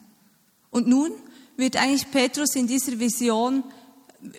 Und 0.69 0.87
nun 0.87 1.11
wird 1.55 1.77
eigentlich 1.77 2.11
Petrus 2.11 2.55
in 2.55 2.67
dieser 2.67 2.99
Vision, 2.99 3.63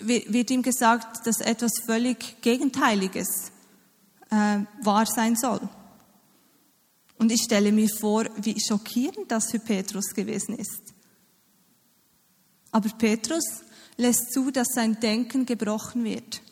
wird 0.01 0.51
ihm 0.51 0.63
gesagt, 0.63 1.27
dass 1.27 1.41
etwas 1.41 1.73
völlig 1.85 2.41
Gegenteiliges 2.41 3.53
äh, 4.31 4.61
wahr 4.83 5.07
sein 5.07 5.37
soll. 5.37 5.61
Und 7.19 7.31
ich 7.31 7.43
stelle 7.43 7.73
mir 7.73 7.89
vor, 7.89 8.25
wie 8.37 8.59
schockierend 8.61 9.31
das 9.31 9.51
für 9.51 9.59
Petrus 9.59 10.15
gewesen 10.15 10.57
ist. 10.57 10.95
Aber 12.71 12.89
Petrus 12.89 13.45
lässt 13.97 14.33
zu, 14.33 14.51
dass 14.51 14.69
sein 14.75 14.99
Denken 14.99 15.47
gebrochen 15.47 16.05
wird. 16.05 16.43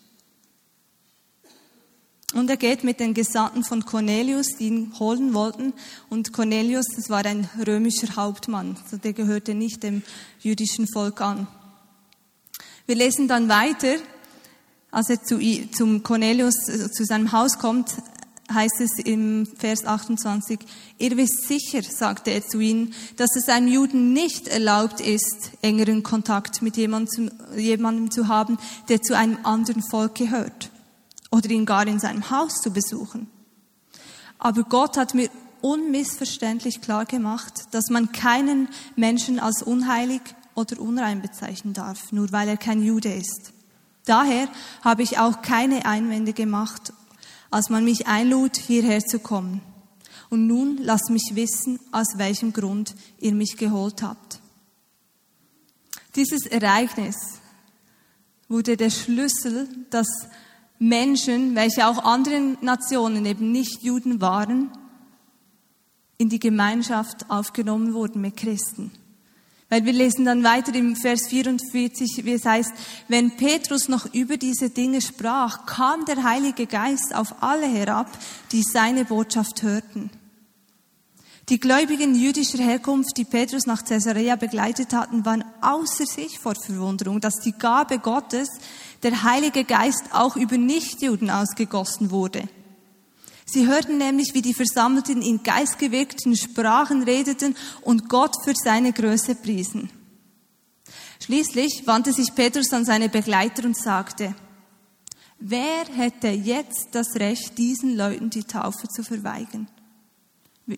Und 2.33 2.49
er 2.49 2.57
geht 2.57 2.83
mit 2.83 3.01
den 3.01 3.13
Gesandten 3.13 3.65
von 3.65 3.85
Cornelius, 3.85 4.57
die 4.59 4.69
ihn 4.69 4.99
holen 4.99 5.35
wollten. 5.35 5.75
Und 6.09 6.33
Cornelius, 6.33 6.87
das 6.97 7.11
war 7.11 7.27
ein 7.27 7.49
römischer 7.67 8.17
Hauptmann, 8.17 8.79
also 8.83 8.97
der 8.97 9.13
gehörte 9.13 9.55
nicht 9.55 9.83
dem 9.83 10.03
jüdischen 10.41 10.87
Volk 10.89 11.21
an. 11.21 11.47
Wir 12.87 12.97
lesen 12.97 13.29
dann 13.29 13.49
weiter, 13.49 13.97
als 14.91 15.09
er 15.09 15.23
zu, 15.23 15.39
zum 15.73 16.03
Cornelius, 16.03 16.69
äh, 16.69 16.91
zu 16.91 17.05
seinem 17.05 17.33
Haus 17.33 17.59
kommt, 17.59 17.91
heißt 18.53 18.81
es 18.81 18.99
im 18.99 19.47
Vers 19.47 19.85
28, 19.85 20.59
ihr 20.99 21.17
wisst 21.17 21.47
sicher, 21.47 21.83
sagte 21.83 22.31
er 22.31 22.47
zu 22.47 22.61
ihnen, 22.61 22.93
dass 23.17 23.37
es 23.37 23.49
einem 23.49 23.69
Juden 23.69 24.13
nicht 24.13 24.49
erlaubt 24.49 25.01
ist, 25.01 25.53
engeren 25.63 26.03
Kontakt 26.03 26.61
mit 26.61 26.77
jemandem, 26.77 27.31
jemandem 27.57 28.11
zu 28.11 28.29
haben, 28.29 28.59
der 28.89 29.01
zu 29.01 29.17
einem 29.17 29.39
anderen 29.45 29.83
Volk 29.83 30.17
gehört 30.17 30.71
oder 31.31 31.51
ihn 31.51 31.67
gar 31.67 31.87
in 31.87 32.01
seinem 32.01 32.31
Haus 32.31 32.61
zu 32.61 32.73
besuchen. 32.73 33.29
Aber 34.39 34.65
Gott 34.65 34.97
hat 34.97 35.15
mir 35.15 35.31
unmissverständlich 35.61 36.81
klar 36.81 37.05
gemacht, 37.05 37.53
dass 37.71 37.89
man 37.89 38.13
keinen 38.13 38.69
Menschen 38.97 39.39
als 39.39 39.63
unheilig 39.63 40.21
oder 40.55 40.81
unrein 40.81 41.23
bezeichnen 41.23 41.75
darf, 41.75 42.13
nur 42.13 42.33
weil 42.33 42.49
er 42.49 42.57
kein 42.57 42.83
Jude 42.83 43.13
ist. 43.13 43.53
Daher 44.05 44.49
habe 44.83 45.03
ich 45.03 45.19
auch 45.19 45.43
keine 45.43 45.87
Einwände 45.87 46.33
gemacht, 46.33 46.93
als 47.51 47.71
man 47.71 47.85
mich 47.85 48.07
einlud, 48.07 48.57
hierher 48.57 49.01
zu 49.01 49.19
kommen. 49.19 49.61
Und 50.31 50.47
nun 50.47 50.79
lasst 50.79 51.11
mich 51.11 51.33
wissen, 51.35 51.79
aus 51.93 52.07
welchem 52.17 52.53
Grund 52.53 52.95
ihr 53.19 53.35
mich 53.35 53.57
geholt 53.57 54.03
habt. 54.03 54.41
Dieses 56.17 56.47
Ereignis 56.47 57.17
wurde 58.49 58.77
der 58.77 58.91
Schlüssel, 58.91 59.69
dass 59.91 60.09
Menschen, 60.79 61.55
welche 61.55 61.87
auch 61.87 62.05
anderen 62.05 62.59
Nationen 62.61 63.25
eben 63.25 63.53
nicht 63.53 63.83
Juden 63.83 64.21
waren, 64.21 64.71
in 66.19 66.29
die 66.29 66.41
Gemeinschaft 66.41 67.31
aufgenommen 67.31 67.95
wurden 67.95 68.21
mit 68.21 68.37
Christen. 68.37 68.91
Weil 69.73 69.87
wir 69.87 69.95
lesen 69.95 70.27
dann 70.27 70.45
weiter 70.45 70.75
im 70.75 70.97
Vers 70.97 71.29
44, 71.29 72.27
wie 72.27 72.35
es 72.35 72.45
heißt, 72.45 72.73
wenn 73.09 73.31
Petrus 73.39 73.89
noch 73.89 74.05
über 74.13 74.37
diese 74.37 74.69
Dinge 74.69 75.01
sprach, 75.01 75.65
kam 75.65 76.05
der 76.05 76.25
Heilige 76.25 76.67
Geist 76.67 77.15
auf 77.15 77.43
alle 77.43 77.67
herab, 77.67 78.07
die 78.53 78.63
seine 78.63 79.07
Botschaft 79.07 79.63
hörten. 79.63 80.11
Die 81.49 81.59
Gläubigen 81.59 82.15
jüdischer 82.15 82.63
Herkunft, 82.63 83.17
die 83.17 83.25
Petrus 83.25 83.65
nach 83.65 83.83
Caesarea 83.83 84.37
begleitet 84.37 84.93
hatten, 84.93 85.25
waren 85.25 85.43
außer 85.63 86.05
sich 86.05 86.39
vor 86.39 86.55
Verwunderung, 86.55 87.23
dass 87.23 87.37
die 87.37 87.53
Gabe 87.53 87.99
Gottes, 87.99 88.49
der 89.03 89.23
Heilige 89.23 89.65
Geist, 89.65 90.05
auch 90.13 90.37
über 90.37 90.59
Nichtjuden 90.59 91.31
ausgegossen 91.31 92.11
wurde. 92.11 92.47
Sie 93.53 93.67
hörten 93.67 93.99
nämlich, 93.99 94.33
wie 94.33 94.41
die 94.41 94.55
Versammelten 94.55 95.21
in 95.21 95.43
geistgewirkten 95.43 96.35
Sprachen 96.37 97.03
redeten 97.03 97.55
und 97.83 98.09
Gott 98.09 98.35
für 98.43 98.55
seine 98.55 98.95
Größe 98.95 99.35
priesen. 99.35 99.91
Schließlich 101.21 101.87
wandte 101.87 102.15
sich 102.15 102.35
Petrus 102.35 102.73
an 102.73 102.87
seine 102.87 103.11
Begleiter 103.11 103.67
und 103.67 103.77
sagte, 103.77 104.35
wer 105.39 105.85
hätte 105.85 106.29
jetzt 106.29 106.89
das 106.93 107.15
Recht, 107.17 107.59
diesen 107.59 107.95
Leuten 107.95 108.31
die 108.31 108.45
Taufe 108.45 108.89
zu 108.89 109.03
verweigern? 109.03 109.69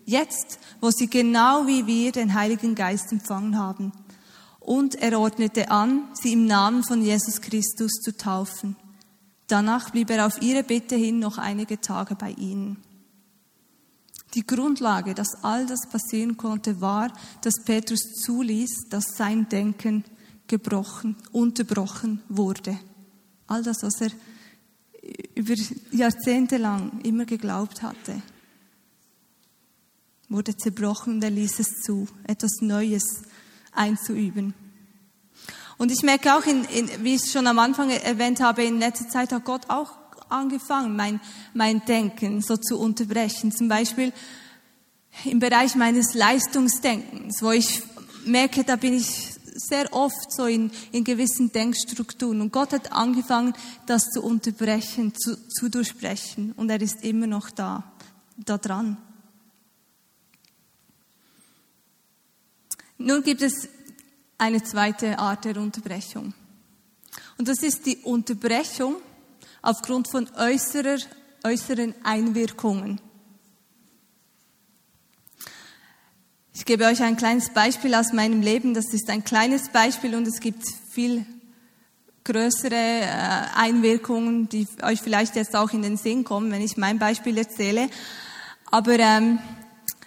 Jetzt, 0.03 0.59
wo 0.81 0.91
sie 0.91 1.07
genau 1.07 1.67
wie 1.67 1.87
wir 1.87 2.11
den 2.11 2.33
Heiligen 2.33 2.75
Geist 2.75 3.09
empfangen 3.13 3.57
haben. 3.57 3.93
Und 4.59 4.95
er 4.95 5.17
ordnete 5.17 5.71
an, 5.71 6.09
sie 6.13 6.33
im 6.33 6.45
Namen 6.45 6.83
von 6.83 7.01
Jesus 7.01 7.39
Christus 7.39 7.93
zu 8.03 8.17
taufen. 8.17 8.75
Danach 9.47 9.91
blieb 9.91 10.09
er 10.09 10.25
auf 10.25 10.41
ihre 10.41 10.63
Bitte 10.63 10.95
hin 10.95 11.19
noch 11.19 11.37
einige 11.37 11.79
Tage 11.79 12.15
bei 12.15 12.31
ihnen. 12.31 12.77
Die 14.33 14.45
Grundlage, 14.45 15.13
dass 15.13 15.43
all 15.43 15.65
das 15.65 15.87
passieren 15.89 16.35
konnte, 16.35 16.81
war, 16.81 17.13
dass 17.41 17.63
Petrus 17.63 18.01
zuließ, 18.25 18.89
dass 18.89 19.15
sein 19.15 19.47
Denken 19.47 20.03
gebrochen, 20.47 21.15
unterbrochen 21.31 22.21
wurde. 22.27 22.77
All 23.47 23.63
das, 23.63 23.77
was 23.81 24.01
er 24.01 24.11
über 25.35 25.53
Jahrzehnte 25.91 26.57
lang 26.57 26.99
immer 27.01 27.25
geglaubt 27.25 27.81
hatte, 27.81 28.21
wurde 30.27 30.57
zerbrochen 30.57 31.15
und 31.15 31.23
er 31.23 31.29
ließ 31.29 31.59
es 31.59 31.81
zu, 31.83 32.07
etwas 32.27 32.61
Neues 32.61 33.03
einzuüben. 33.71 34.53
Und 35.77 35.91
ich 35.91 36.03
merke 36.03 36.35
auch, 36.35 36.45
in, 36.45 36.63
in, 36.65 36.89
wie 37.03 37.15
ich 37.15 37.23
es 37.23 37.31
schon 37.31 37.47
am 37.47 37.59
Anfang 37.59 37.89
erwähnt 37.89 38.39
habe, 38.39 38.63
in 38.63 38.79
letzter 38.79 39.09
Zeit 39.09 39.31
hat 39.31 39.43
Gott 39.43 39.69
auch 39.69 39.91
angefangen, 40.29 40.95
mein, 40.95 41.19
mein 41.53 41.83
Denken 41.85 42.41
so 42.41 42.57
zu 42.57 42.79
unterbrechen. 42.79 43.51
Zum 43.51 43.67
Beispiel 43.67 44.13
im 45.23 45.39
Bereich 45.39 45.75
meines 45.75 46.13
Leistungsdenkens, 46.13 47.41
wo 47.41 47.51
ich 47.51 47.81
merke, 48.25 48.63
da 48.63 48.75
bin 48.75 48.93
ich 48.93 49.33
sehr 49.55 49.93
oft 49.93 50.31
so 50.31 50.45
in, 50.45 50.71
in 50.91 51.03
gewissen 51.03 51.51
Denkstrukturen. 51.51 52.41
Und 52.41 52.51
Gott 52.51 52.73
hat 52.73 52.91
angefangen, 52.91 53.53
das 53.85 54.09
zu 54.09 54.21
unterbrechen, 54.21 55.13
zu, 55.15 55.37
zu 55.47 55.69
durchbrechen. 55.69 56.51
Und 56.53 56.69
er 56.69 56.81
ist 56.81 57.03
immer 57.03 57.27
noch 57.27 57.49
da, 57.49 57.83
da 58.37 58.57
dran. 58.57 58.97
Nun 62.97 63.23
gibt 63.23 63.41
es 63.41 63.67
eine 64.37 64.63
zweite 64.63 65.19
Art 65.19 65.45
der 65.45 65.57
Unterbrechung. 65.57 66.33
Und 67.37 67.47
das 67.47 67.63
ist 67.63 67.85
die 67.85 67.97
Unterbrechung 67.97 68.97
aufgrund 69.61 70.09
von 70.09 70.29
äußerer, 70.37 70.97
äußeren 71.43 71.95
Einwirkungen. 72.03 73.01
Ich 76.53 76.65
gebe 76.65 76.85
euch 76.85 77.03
ein 77.03 77.17
kleines 77.17 77.49
Beispiel 77.49 77.93
aus 77.95 78.13
meinem 78.13 78.41
Leben. 78.41 78.73
Das 78.73 78.93
ist 78.93 79.09
ein 79.09 79.23
kleines 79.23 79.69
Beispiel 79.69 80.15
und 80.15 80.27
es 80.27 80.39
gibt 80.39 80.63
viel 80.89 81.25
größere 82.23 82.73
äh, 82.73 83.07
Einwirkungen, 83.55 84.49
die 84.49 84.67
euch 84.81 85.01
vielleicht 85.01 85.35
jetzt 85.35 85.55
auch 85.55 85.71
in 85.71 85.81
den 85.81 85.97
Sinn 85.97 86.23
kommen, 86.23 86.51
wenn 86.51 86.61
ich 86.61 86.77
mein 86.77 86.97
Beispiel 86.97 87.37
erzähle. 87.37 87.89
Aber 88.71 88.97
ähm, 88.97 89.39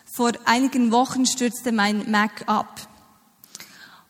vor 0.05 0.33
einigen 0.47 0.91
Wochen 0.91 1.27
stürzte 1.27 1.71
mein 1.71 2.11
Mac 2.11 2.43
ab. 2.47 2.89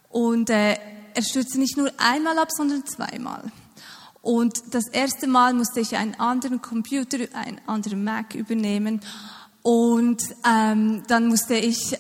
Und 0.09 0.51
äh, 0.51 0.77
er 1.15 1.23
stürzte 1.23 1.59
nicht 1.59 1.77
nur 1.77 1.91
einmal 1.99 2.39
ab, 2.39 2.49
sondern 2.51 2.87
zweimal. 2.87 3.51
Und 4.23 4.75
das 4.75 4.89
erste 4.89 5.27
Mal 5.27 5.55
musste 5.55 5.81
ich 5.81 5.97
einen 5.97 6.15
anderen 6.17 6.61
Computer, 6.61 7.19
einen 7.35 7.61
anderen 7.67 8.05
Mac 8.05 8.35
übernehmen. 8.35 9.01
Und 9.63 10.23
ähm, 10.47 11.03
dann 11.09 11.27
musste 11.27 11.55
ich 11.55 11.95
äh, 11.95 11.99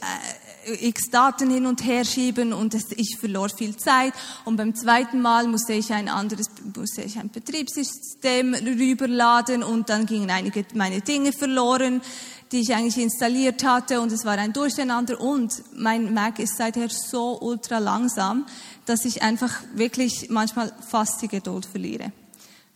x 0.81 1.11
Daten 1.11 1.51
hin 1.51 1.67
und 1.67 1.85
her 1.85 2.05
schieben 2.05 2.53
und 2.53 2.75
es, 2.75 2.93
ich 2.97 3.17
verlor 3.19 3.49
viel 3.49 3.77
Zeit. 3.77 4.13
Und 4.45 4.57
beim 4.57 4.75
zweiten 4.75 5.21
Mal 5.21 5.47
musste 5.47 5.73
ich 5.73 5.93
ein 5.93 6.09
anderes, 6.09 6.47
musste 6.75 7.03
ich 7.03 7.19
ein 7.19 7.31
Betriebssystem 7.31 8.55
rüberladen 8.55 9.63
und 9.63 9.89
dann 9.89 10.07
gingen 10.07 10.31
einige 10.31 10.65
meine 10.75 11.01
Dinge 11.01 11.33
verloren 11.33 12.01
die 12.53 12.61
ich 12.61 12.75
eigentlich 12.75 12.99
installiert 12.99 13.65
hatte 13.65 14.01
und 14.01 14.11
es 14.13 14.25
war 14.25 14.39
ein 14.39 14.53
Durcheinander 14.53 15.21
und 15.21 15.63
mein 15.75 16.15
Mac 16.15 16.39
ist 16.39 16.57
seither 16.57 16.89
so 16.89 17.39
ultra 17.41 17.79
langsam, 17.79 18.47
dass 18.87 19.05
ich 19.05 19.23
einfach 19.23 19.63
wirklich 19.75 20.29
manchmal 20.31 20.73
fast 20.89 21.21
die 21.21 21.29
Geduld 21.29 21.67
verliere. 21.67 22.13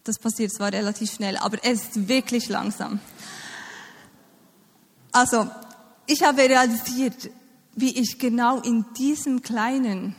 Das 0.05 0.19
passiert 0.19 0.53
zwar 0.53 0.73
relativ 0.73 1.13
schnell, 1.13 1.37
aber 1.37 1.59
es 1.63 1.83
ist 1.83 2.09
wirklich 2.09 2.49
langsam. 2.49 3.01
Also, 5.13 5.49
ich 6.07 6.23
habe 6.23 6.43
realisiert, 6.43 7.31
wie 7.75 7.99
ich 7.99 8.19
genau 8.19 8.61
in 8.61 8.85
diesem 8.99 9.43
kleinen, 9.43 10.17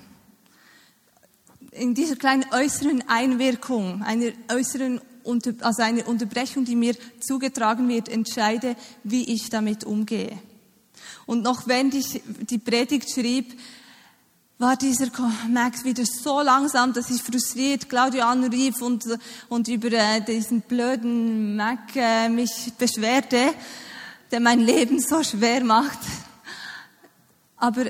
in 1.72 1.94
dieser 1.94 2.16
kleinen 2.16 2.46
äußeren 2.52 3.04
Einwirkung, 3.08 4.04
einer 4.04 4.32
äußeren 4.52 5.02
also 5.62 5.82
eine 5.82 6.04
Unterbrechung, 6.06 6.66
die 6.66 6.76
mir 6.76 6.96
zugetragen 7.20 7.88
wird, 7.88 8.10
entscheide, 8.10 8.76
wie 9.04 9.34
ich 9.34 9.50
damit 9.50 9.84
umgehe. 9.84 10.38
Und 11.26 11.44
noch 11.44 11.68
wenn 11.68 11.92
ich 11.96 12.22
die 12.50 12.58
Predigt 12.58 13.10
schrieb, 13.10 13.58
war 14.58 14.78
dieser 14.78 15.08
Max 15.50 15.84
wieder 15.84 16.06
so 16.06 16.42
langsam, 16.42 16.94
dass 16.94 17.10
ich 17.10 17.22
frustriert 17.22 17.90
Claudio 17.90 18.24
anrief 18.24 18.82
und, 18.82 19.04
und 19.50 19.68
über 19.68 19.92
äh, 19.92 20.22
diesen 20.22 20.62
blöden 20.62 21.56
Mac 21.56 21.96
äh, 21.96 22.30
mich 22.30 22.72
beschwerte, 22.78 23.54
der 24.32 24.40
mein 24.40 24.60
Leben 24.60 25.00
so 25.00 25.24
schwer 25.24 25.64
macht. 25.64 26.00
Aber 27.58 27.86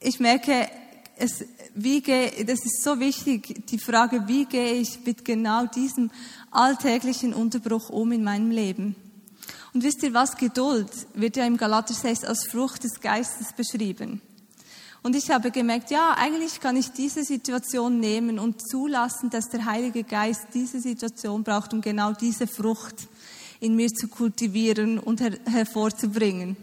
ich 0.00 0.18
merke, 0.20 0.68
es, 1.16 1.44
wie 1.74 2.00
gehe, 2.00 2.44
das 2.44 2.64
ist 2.64 2.82
so 2.82 2.98
wichtig, 2.98 3.66
die 3.66 3.78
Frage, 3.78 4.26
wie 4.26 4.44
gehe 4.44 4.74
ich 4.74 5.04
mit 5.04 5.24
genau 5.24 5.66
diesem 5.66 6.10
alltäglichen 6.50 7.34
Unterbruch 7.34 7.90
um 7.90 8.12
in 8.12 8.24
meinem 8.24 8.50
Leben? 8.50 8.96
Und 9.74 9.84
wisst 9.84 10.02
ihr 10.02 10.12
was? 10.12 10.36
Geduld 10.36 10.90
wird 11.14 11.36
ja 11.36 11.46
im 11.46 11.56
Galater 11.56 11.94
6 11.94 12.24
als 12.24 12.46
Frucht 12.46 12.84
des 12.84 13.00
Geistes 13.00 13.52
beschrieben. 13.52 14.20
Und 15.02 15.16
ich 15.16 15.30
habe 15.30 15.50
gemerkt, 15.50 15.90
ja, 15.90 16.14
eigentlich 16.16 16.60
kann 16.60 16.76
ich 16.76 16.92
diese 16.92 17.24
Situation 17.24 17.98
nehmen 17.98 18.38
und 18.38 18.68
zulassen, 18.68 19.30
dass 19.30 19.48
der 19.48 19.64
Heilige 19.64 20.04
Geist 20.04 20.48
diese 20.54 20.80
Situation 20.80 21.42
braucht, 21.42 21.72
um 21.72 21.80
genau 21.80 22.12
diese 22.12 22.46
Frucht 22.46 23.08
in 23.58 23.74
mir 23.74 23.88
zu 23.88 24.08
kultivieren 24.08 24.98
und 24.98 25.20
her 25.20 25.38
hervorzubringen. 25.44 26.56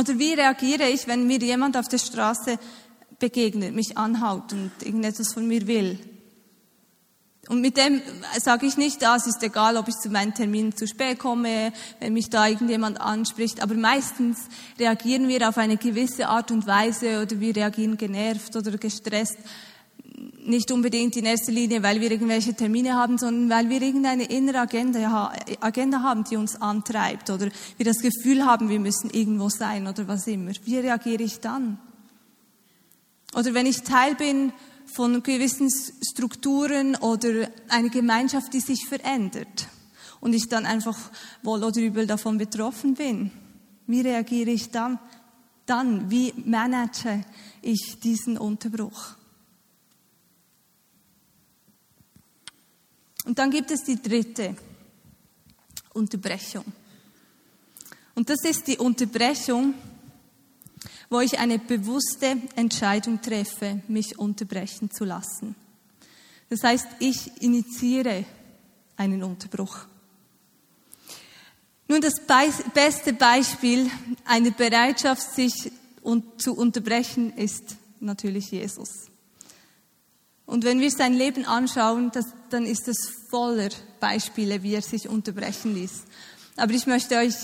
Oder 0.00 0.18
wie 0.18 0.32
reagiere 0.32 0.88
ich, 0.88 1.06
wenn 1.08 1.26
mir 1.26 1.40
jemand 1.40 1.76
auf 1.76 1.86
der 1.86 1.98
Straße 1.98 2.58
begegnet, 3.18 3.74
mich 3.74 3.98
anhaut 3.98 4.50
und 4.54 4.72
irgendetwas 4.82 5.34
von 5.34 5.46
mir 5.46 5.66
will? 5.66 5.98
Und 7.48 7.60
mit 7.60 7.76
dem 7.76 8.00
sage 8.38 8.64
ich 8.64 8.78
nicht, 8.78 9.04
ah, 9.04 9.16
es 9.16 9.26
ist 9.26 9.42
egal, 9.42 9.76
ob 9.76 9.88
ich 9.88 9.96
zu 9.96 10.08
meinen 10.08 10.32
Terminen 10.32 10.74
zu 10.74 10.86
spät 10.86 11.18
komme, 11.18 11.74
wenn 11.98 12.14
mich 12.14 12.30
da 12.30 12.46
irgendjemand 12.46 12.98
anspricht. 12.98 13.62
Aber 13.62 13.74
meistens 13.74 14.38
reagieren 14.78 15.28
wir 15.28 15.46
auf 15.46 15.58
eine 15.58 15.76
gewisse 15.76 16.28
Art 16.28 16.50
und 16.50 16.66
Weise 16.66 17.20
oder 17.20 17.38
wir 17.38 17.54
reagieren 17.54 17.98
genervt 17.98 18.56
oder 18.56 18.78
gestresst. 18.78 19.36
Nicht 20.44 20.70
unbedingt 20.72 21.16
in 21.16 21.26
erster 21.26 21.52
Linie, 21.52 21.82
weil 21.82 22.00
wir 22.00 22.10
irgendwelche 22.10 22.54
Termine 22.54 22.94
haben, 22.94 23.18
sondern 23.18 23.50
weil 23.50 23.68
wir 23.68 23.82
irgendeine 23.82 24.24
innere 24.24 24.60
Agenda, 24.60 25.32
Agenda 25.60 26.02
haben, 26.02 26.24
die 26.24 26.36
uns 26.36 26.60
antreibt 26.60 27.30
oder 27.30 27.50
wir 27.76 27.84
das 27.84 27.98
Gefühl 27.98 28.44
haben, 28.44 28.68
wir 28.68 28.80
müssen 28.80 29.10
irgendwo 29.10 29.48
sein 29.48 29.86
oder 29.86 30.08
was 30.08 30.26
immer. 30.26 30.52
Wie 30.64 30.78
reagiere 30.78 31.22
ich 31.22 31.40
dann? 31.40 31.78
Oder 33.34 33.54
wenn 33.54 33.66
ich 33.66 33.82
Teil 33.82 34.14
bin 34.14 34.52
von 34.86 35.22
gewissen 35.22 35.70
Strukturen 36.02 36.96
oder 36.96 37.48
eine 37.68 37.90
Gemeinschaft, 37.90 38.52
die 38.52 38.60
sich 38.60 38.86
verändert 38.88 39.68
und 40.20 40.32
ich 40.32 40.48
dann 40.48 40.66
einfach 40.66 40.98
wohl 41.42 41.62
oder 41.62 41.80
übel 41.80 42.06
davon 42.06 42.38
betroffen 42.38 42.94
bin. 42.94 43.30
Wie 43.86 44.00
reagiere 44.00 44.50
ich 44.50 44.70
dann? 44.70 44.98
Dann, 45.66 46.10
wie 46.10 46.32
manage 46.44 47.24
ich 47.62 48.00
diesen 48.00 48.36
Unterbruch? 48.36 49.19
Und 53.24 53.38
dann 53.38 53.50
gibt 53.50 53.70
es 53.70 53.84
die 53.84 54.00
dritte 54.00 54.56
Unterbrechung. 55.92 56.64
Und 58.14 58.28
das 58.28 58.44
ist 58.44 58.66
die 58.66 58.78
Unterbrechung, 58.78 59.74
wo 61.08 61.20
ich 61.20 61.38
eine 61.38 61.58
bewusste 61.58 62.36
Entscheidung 62.56 63.20
treffe, 63.20 63.82
mich 63.88 64.18
unterbrechen 64.18 64.90
zu 64.90 65.04
lassen. 65.04 65.54
Das 66.48 66.62
heißt, 66.62 66.86
ich 66.98 67.42
initiiere 67.42 68.24
einen 68.96 69.22
Unterbruch. 69.22 69.86
Nun, 71.88 72.00
das 72.00 72.14
beste 72.72 73.12
Beispiel 73.12 73.90
einer 74.24 74.50
Bereitschaft, 74.50 75.34
sich 75.34 75.72
zu 76.38 76.54
unterbrechen, 76.54 77.32
ist 77.36 77.76
natürlich 77.98 78.50
Jesus. 78.52 79.10
Und 80.50 80.64
wenn 80.64 80.80
wir 80.80 80.90
sein 80.90 81.14
Leben 81.14 81.44
anschauen, 81.44 82.10
das, 82.12 82.26
dann 82.48 82.66
ist 82.66 82.88
es 82.88 83.08
voller 83.28 83.68
Beispiele, 84.00 84.64
wie 84.64 84.74
er 84.74 84.82
sich 84.82 85.08
unterbrechen 85.08 85.74
ließ. 85.74 86.02
Aber 86.56 86.72
ich 86.72 86.88
möchte 86.88 87.14
euch 87.18 87.34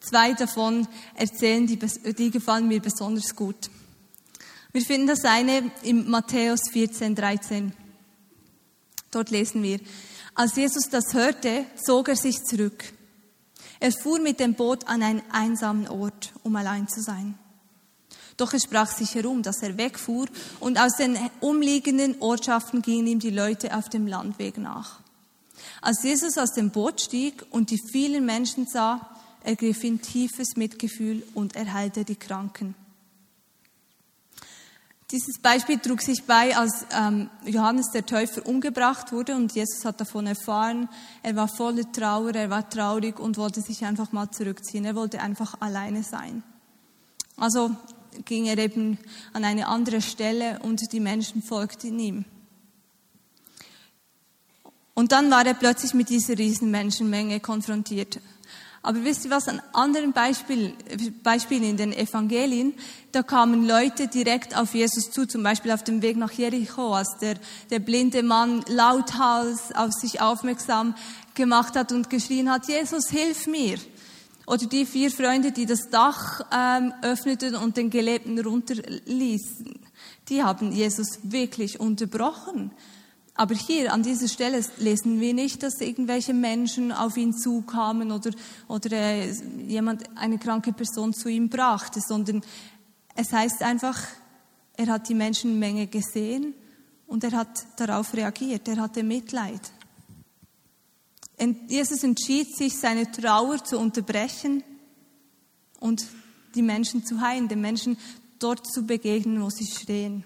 zwei 0.00 0.34
davon 0.34 0.86
erzählen, 1.14 1.66
die, 1.66 1.78
die 1.78 2.30
gefallen 2.30 2.68
mir 2.68 2.82
besonders 2.82 3.34
gut. 3.36 3.70
Wir 4.70 4.82
finden 4.82 5.06
das 5.06 5.24
eine 5.24 5.72
im 5.82 6.10
Matthäus 6.10 6.68
14, 6.70 7.14
13. 7.14 7.72
Dort 9.10 9.30
lesen 9.30 9.62
wir, 9.62 9.80
als 10.34 10.54
Jesus 10.54 10.90
das 10.90 11.14
hörte, 11.14 11.64
zog 11.82 12.08
er 12.08 12.16
sich 12.16 12.44
zurück. 12.44 12.84
Er 13.80 13.92
fuhr 13.92 14.20
mit 14.20 14.40
dem 14.40 14.52
Boot 14.52 14.86
an 14.88 15.02
einen 15.02 15.22
einsamen 15.30 15.88
Ort, 15.88 16.34
um 16.42 16.54
allein 16.56 16.86
zu 16.86 17.00
sein. 17.00 17.38
Doch 18.42 18.54
es 18.54 18.64
sprach 18.64 18.90
sich 18.90 19.14
herum, 19.14 19.44
dass 19.44 19.62
er 19.62 19.78
wegfuhr 19.78 20.26
und 20.58 20.76
aus 20.76 20.96
den 20.96 21.16
umliegenden 21.38 22.20
Ortschaften 22.20 22.82
gingen 22.82 23.06
ihm 23.06 23.20
die 23.20 23.30
Leute 23.30 23.72
auf 23.76 23.88
dem 23.88 24.08
Landweg 24.08 24.58
nach. 24.58 24.98
Als 25.80 26.02
Jesus 26.02 26.36
aus 26.36 26.50
dem 26.50 26.70
Boot 26.70 27.00
stieg 27.00 27.46
und 27.50 27.70
die 27.70 27.78
vielen 27.92 28.26
Menschen 28.26 28.66
sah, 28.66 29.08
ergriff 29.44 29.84
ihn 29.84 30.02
tiefes 30.02 30.56
Mitgefühl 30.56 31.22
und 31.34 31.54
erheilte 31.54 32.04
die 32.04 32.16
Kranken. 32.16 32.74
Dieses 35.12 35.38
Beispiel 35.40 35.78
trug 35.78 36.02
sich 36.02 36.24
bei, 36.24 36.56
als 36.56 36.84
ähm, 36.92 37.30
Johannes 37.44 37.92
der 37.94 38.04
Täufer 38.04 38.44
umgebracht 38.44 39.12
wurde 39.12 39.36
und 39.36 39.52
Jesus 39.54 39.84
hat 39.84 40.00
davon 40.00 40.26
erfahren. 40.26 40.88
Er 41.22 41.36
war 41.36 41.46
voller 41.46 41.92
Trauer, 41.92 42.34
er 42.34 42.50
war 42.50 42.68
traurig 42.68 43.20
und 43.20 43.36
wollte 43.36 43.60
sich 43.60 43.84
einfach 43.84 44.10
mal 44.10 44.32
zurückziehen. 44.32 44.84
Er 44.84 44.96
wollte 44.96 45.20
einfach 45.20 45.60
alleine 45.60 46.02
sein. 46.02 46.42
Also 47.36 47.76
ging 48.24 48.46
er 48.46 48.58
eben 48.58 48.98
an 49.32 49.44
eine 49.44 49.68
andere 49.68 50.02
Stelle 50.02 50.58
und 50.62 50.92
die 50.92 51.00
Menschen 51.00 51.42
folgten 51.42 51.98
ihm. 51.98 52.24
Und 54.94 55.12
dann 55.12 55.30
war 55.30 55.46
er 55.46 55.54
plötzlich 55.54 55.94
mit 55.94 56.10
dieser 56.10 56.36
riesen 56.36 56.70
Menschenmenge 56.70 57.40
konfrontiert. 57.40 58.20
Aber 58.84 59.04
wisst 59.04 59.24
ihr 59.24 59.30
was, 59.30 59.46
an 59.46 59.62
anderen 59.72 60.12
Beispielen, 60.12 60.74
Beispielen 61.22 61.62
in 61.62 61.76
den 61.76 61.92
Evangelien, 61.92 62.74
da 63.12 63.22
kamen 63.22 63.64
Leute 63.64 64.08
direkt 64.08 64.56
auf 64.56 64.74
Jesus 64.74 65.12
zu, 65.12 65.24
zum 65.26 65.44
Beispiel 65.44 65.70
auf 65.70 65.84
dem 65.84 66.02
Weg 66.02 66.16
nach 66.16 66.32
Jericho, 66.32 66.92
als 66.92 67.16
der, 67.20 67.36
der 67.70 67.78
blinde 67.78 68.24
Mann 68.24 68.64
lauthals 68.66 69.72
auf 69.72 69.92
sich 69.92 70.20
aufmerksam 70.20 70.96
gemacht 71.34 71.76
hat 71.76 71.92
und 71.92 72.10
geschrien 72.10 72.50
hat, 72.50 72.66
Jesus, 72.66 73.08
hilf 73.08 73.46
mir. 73.46 73.78
Oder 74.46 74.66
die 74.66 74.86
vier 74.86 75.10
Freunde, 75.10 75.52
die 75.52 75.66
das 75.66 75.88
Dach 75.90 76.40
ähm, 76.52 76.92
öffneten 77.02 77.54
und 77.54 77.76
den 77.76 77.90
Gelebten 77.90 78.38
runterließen, 78.38 79.78
die 80.28 80.42
haben 80.42 80.72
Jesus 80.72 81.20
wirklich 81.22 81.78
unterbrochen. 81.78 82.72
Aber 83.34 83.54
hier 83.54 83.92
an 83.92 84.02
dieser 84.02 84.28
Stelle 84.28 84.62
lesen 84.78 85.20
wir 85.20 85.32
nicht, 85.32 85.62
dass 85.62 85.80
irgendwelche 85.80 86.34
Menschen 86.34 86.92
auf 86.92 87.16
ihn 87.16 87.32
zukamen 87.32 88.12
oder, 88.12 88.30
oder 88.68 88.92
äh, 88.92 89.32
jemand, 89.66 90.04
eine 90.16 90.38
kranke 90.38 90.72
Person 90.72 91.14
zu 91.14 91.28
ihm 91.28 91.48
brachte, 91.48 92.00
sondern 92.00 92.42
es 93.14 93.32
heißt 93.32 93.62
einfach, 93.62 93.98
er 94.76 94.86
hat 94.88 95.08
die 95.08 95.14
Menschenmenge 95.14 95.86
gesehen 95.86 96.54
und 97.06 97.24
er 97.24 97.32
hat 97.32 97.66
darauf 97.76 98.14
reagiert, 98.14 98.68
er 98.68 98.76
hatte 98.76 99.02
Mitleid. 99.02 99.60
Jesus 101.68 102.02
entschied 102.02 102.56
sich, 102.56 102.78
seine 102.78 103.10
Trauer 103.10 103.62
zu 103.64 103.78
unterbrechen 103.78 104.62
und 105.80 106.06
die 106.54 106.62
Menschen 106.62 107.04
zu 107.04 107.20
heilen, 107.20 107.48
den 107.48 107.60
Menschen 107.60 107.96
dort 108.38 108.66
zu 108.66 108.84
begegnen, 108.84 109.42
wo 109.42 109.50
sie 109.50 109.66
stehen. 109.66 110.24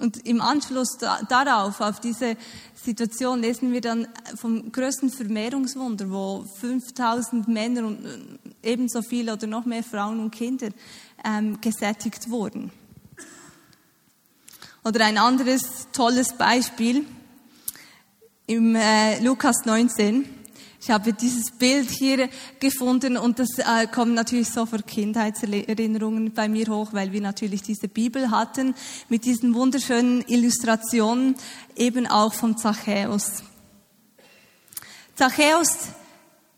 Und 0.00 0.26
im 0.26 0.40
Anschluss 0.40 0.98
darauf, 0.98 1.80
auf 1.80 2.00
diese 2.00 2.36
Situation, 2.74 3.40
lesen 3.40 3.72
wir 3.72 3.80
dann 3.80 4.08
vom 4.34 4.72
größten 4.72 5.08
Vermehrungswunder, 5.08 6.10
wo 6.10 6.44
5000 6.60 7.46
Männer 7.46 7.86
und 7.86 8.04
äh, 8.04 8.70
ebenso 8.70 9.02
viele 9.02 9.32
oder 9.34 9.46
noch 9.46 9.64
mehr 9.66 9.84
Frauen 9.84 10.18
und 10.18 10.32
Kinder 10.32 10.70
ähm, 11.24 11.60
gesättigt 11.60 12.28
wurden. 12.28 12.72
Oder 14.82 15.04
ein 15.04 15.16
anderes 15.16 15.86
tolles 15.92 16.32
Beispiel 16.32 17.06
im 18.46 18.76
äh, 18.76 19.20
Lukas 19.20 19.64
19. 19.64 20.28
Ich 20.80 20.90
habe 20.90 21.14
dieses 21.14 21.50
Bild 21.50 21.88
hier 21.88 22.28
gefunden 22.60 23.16
und 23.16 23.38
das 23.38 23.48
äh, 23.58 23.86
kommt 23.86 24.14
natürlich 24.14 24.50
sofort 24.50 24.86
Kindheitserinnerungen 24.86 26.34
bei 26.34 26.46
mir 26.48 26.66
hoch, 26.66 26.92
weil 26.92 27.10
wir 27.12 27.22
natürlich 27.22 27.62
diese 27.62 27.88
Bibel 27.88 28.30
hatten 28.30 28.74
mit 29.08 29.24
diesen 29.24 29.54
wunderschönen 29.54 30.22
Illustrationen, 30.28 31.36
eben 31.74 32.06
auch 32.06 32.34
von 32.34 32.58
Zachäus. 32.58 33.42
Zachäus, 35.14 35.70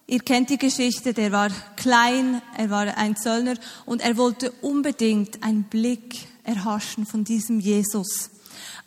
ihr 0.09 0.21
kennt 0.21 0.51
die 0.51 0.59
Geschichte, 0.59 1.15
der 1.15 1.31
war 1.31 1.51
klein, 1.77 2.43
er 2.57 2.71
war 2.71 2.99
ein 2.99 3.17
Zöllner 3.17 3.55
und 3.85 4.03
er 4.03 4.17
wollte 4.17 4.51
unbedingt 4.61 5.45
einen 5.45 5.65
Blick 5.65 6.27
erhaschen 6.43 7.07
von 7.07 7.23
diesem 7.23 7.61
Jesus. 7.61 8.31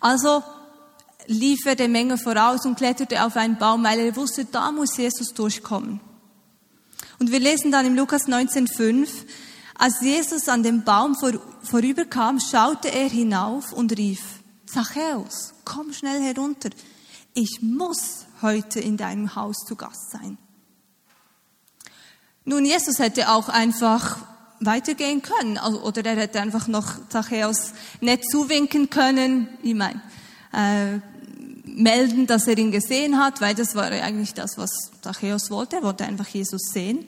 Also 0.00 0.42
lief 1.30 1.64
er 1.64 1.76
der 1.76 1.88
Menge 1.88 2.18
voraus 2.18 2.66
und 2.66 2.76
kletterte 2.76 3.24
auf 3.24 3.36
einen 3.36 3.56
Baum, 3.56 3.84
weil 3.84 4.00
er 4.00 4.16
wusste, 4.16 4.44
da 4.44 4.72
muss 4.72 4.96
Jesus 4.96 5.32
durchkommen. 5.32 6.00
Und 7.20 7.30
wir 7.30 7.38
lesen 7.38 7.70
dann 7.70 7.86
im 7.86 7.94
Lukas 7.94 8.26
19,5, 8.26 9.08
als 9.78 10.00
Jesus 10.00 10.48
an 10.48 10.62
dem 10.62 10.82
Baum 10.82 11.14
vor, 11.14 11.32
vorüberkam, 11.62 12.40
schaute 12.40 12.88
er 12.92 13.08
hinauf 13.08 13.72
und 13.72 13.96
rief, 13.96 14.22
Zachäus, 14.66 15.54
komm 15.64 15.92
schnell 15.92 16.20
herunter. 16.20 16.70
Ich 17.34 17.60
muss 17.62 18.26
heute 18.42 18.80
in 18.80 18.96
deinem 18.96 19.36
Haus 19.36 19.64
zu 19.66 19.76
Gast 19.76 20.10
sein. 20.10 20.36
Nun, 22.44 22.64
Jesus 22.64 22.98
hätte 22.98 23.30
auch 23.30 23.48
einfach 23.48 24.18
weitergehen 24.58 25.22
können, 25.22 25.58
oder 25.58 26.04
er 26.04 26.16
hätte 26.16 26.40
einfach 26.40 26.66
noch 26.66 27.08
Zachäus 27.08 27.72
nett 28.00 28.24
zuwinken 28.28 28.90
können. 28.90 29.48
Ich 29.62 29.74
meine, 29.74 30.02
äh, 30.52 31.00
melden, 31.80 32.26
dass 32.26 32.46
er 32.46 32.58
ihn 32.58 32.70
gesehen 32.70 33.18
hat, 33.18 33.40
weil 33.40 33.54
das 33.54 33.74
war 33.74 33.86
eigentlich 33.86 34.34
das, 34.34 34.58
was 34.58 34.70
Zachäus 35.02 35.50
wollte. 35.50 35.76
Er 35.76 35.82
wollte 35.82 36.04
einfach 36.04 36.28
Jesus 36.28 36.70
sehen. 36.72 37.04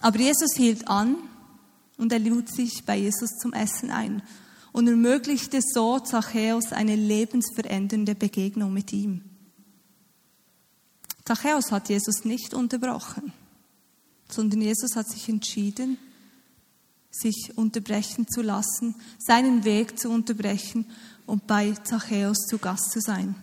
Aber 0.00 0.18
Jesus 0.18 0.54
hielt 0.56 0.88
an 0.88 1.16
und 1.98 2.12
er 2.12 2.18
lud 2.18 2.48
sich 2.48 2.84
bei 2.84 2.96
Jesus 2.96 3.36
zum 3.40 3.52
Essen 3.52 3.90
ein 3.90 4.22
und 4.72 4.88
ermöglichte 4.88 5.60
so 5.62 5.98
Zachäus 5.98 6.72
eine 6.72 6.96
lebensverändernde 6.96 8.14
Begegnung 8.14 8.72
mit 8.72 8.92
ihm. 8.92 9.22
Zachäus 11.24 11.70
hat 11.70 11.88
Jesus 11.88 12.24
nicht 12.24 12.54
unterbrochen, 12.54 13.32
sondern 14.28 14.62
Jesus 14.62 14.96
hat 14.96 15.08
sich 15.08 15.28
entschieden, 15.28 15.98
sich 17.10 17.52
unterbrechen 17.56 18.26
zu 18.28 18.40
lassen, 18.42 18.94
seinen 19.18 19.64
Weg 19.64 19.98
zu 19.98 20.10
unterbrechen 20.10 20.86
und 21.30 21.46
bei 21.46 21.72
Zachäus 21.84 22.38
zu 22.48 22.58
Gast 22.58 22.90
zu 22.90 23.00
sein. 23.00 23.36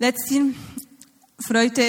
Letztens 0.00 0.56
freute 1.38 1.82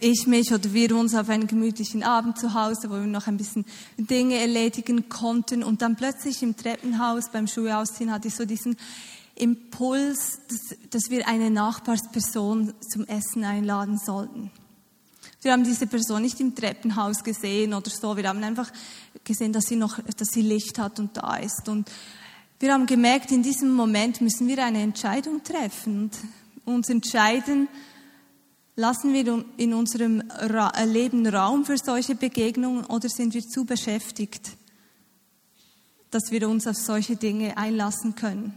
ich 0.00 0.26
mich 0.26 0.52
oder 0.52 0.72
wir 0.72 0.96
uns 0.96 1.14
auf 1.14 1.28
einen 1.28 1.46
gemütlichen 1.46 2.02
Abend 2.02 2.38
zu 2.38 2.52
Hause, 2.52 2.90
wo 2.90 2.94
wir 2.94 3.06
noch 3.06 3.28
ein 3.28 3.36
bisschen 3.36 3.64
Dinge 3.96 4.38
erledigen 4.38 5.08
konnten. 5.08 5.62
Und 5.62 5.82
dann 5.82 5.94
plötzlich 5.94 6.42
im 6.42 6.56
Treppenhaus 6.56 7.30
beim 7.30 7.46
Schuhe 7.46 7.76
ausziehen 7.76 8.10
hatte 8.10 8.28
ich 8.28 8.34
so 8.34 8.44
diesen 8.44 8.76
Impuls, 9.36 10.40
dass, 10.48 10.78
dass 10.90 11.10
wir 11.10 11.28
eine 11.28 11.50
Nachbarsperson 11.50 12.74
zum 12.80 13.04
Essen 13.06 13.44
einladen 13.44 13.98
sollten. 13.98 14.50
Wir 15.42 15.52
haben 15.52 15.64
diese 15.64 15.86
Person 15.86 16.22
nicht 16.22 16.40
im 16.40 16.56
Treppenhaus 16.56 17.22
gesehen 17.22 17.72
oder 17.72 17.90
so. 17.90 18.16
Wir 18.16 18.28
haben 18.28 18.42
einfach 18.42 18.72
gesehen, 19.22 19.52
dass 19.52 19.66
sie 19.66 19.76
noch, 19.76 20.00
dass 20.16 20.28
sie 20.28 20.42
Licht 20.42 20.78
hat 20.78 20.98
und 20.98 21.16
da 21.16 21.36
ist. 21.36 21.68
Und 21.68 21.88
wir 22.58 22.72
haben 22.72 22.86
gemerkt, 22.86 23.32
in 23.32 23.42
diesem 23.42 23.72
Moment 23.72 24.20
müssen 24.20 24.48
wir 24.48 24.64
eine 24.64 24.80
Entscheidung 24.80 25.42
treffen 25.42 26.10
und 26.64 26.74
uns 26.74 26.88
entscheiden, 26.88 27.68
lassen 28.76 29.12
wir 29.12 29.44
in 29.56 29.74
unserem 29.74 30.22
Leben 30.84 31.26
Raum 31.26 31.64
für 31.64 31.78
solche 31.78 32.14
Begegnungen 32.14 32.84
oder 32.84 33.08
sind 33.08 33.34
wir 33.34 33.42
zu 33.42 33.64
beschäftigt, 33.64 34.56
dass 36.10 36.30
wir 36.30 36.48
uns 36.48 36.66
auf 36.66 36.76
solche 36.76 37.16
Dinge 37.16 37.56
einlassen 37.56 38.14
können, 38.14 38.54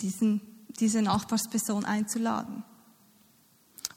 diesen, 0.00 0.40
diese 0.80 1.02
Nachbarsperson 1.02 1.84
einzuladen. 1.84 2.64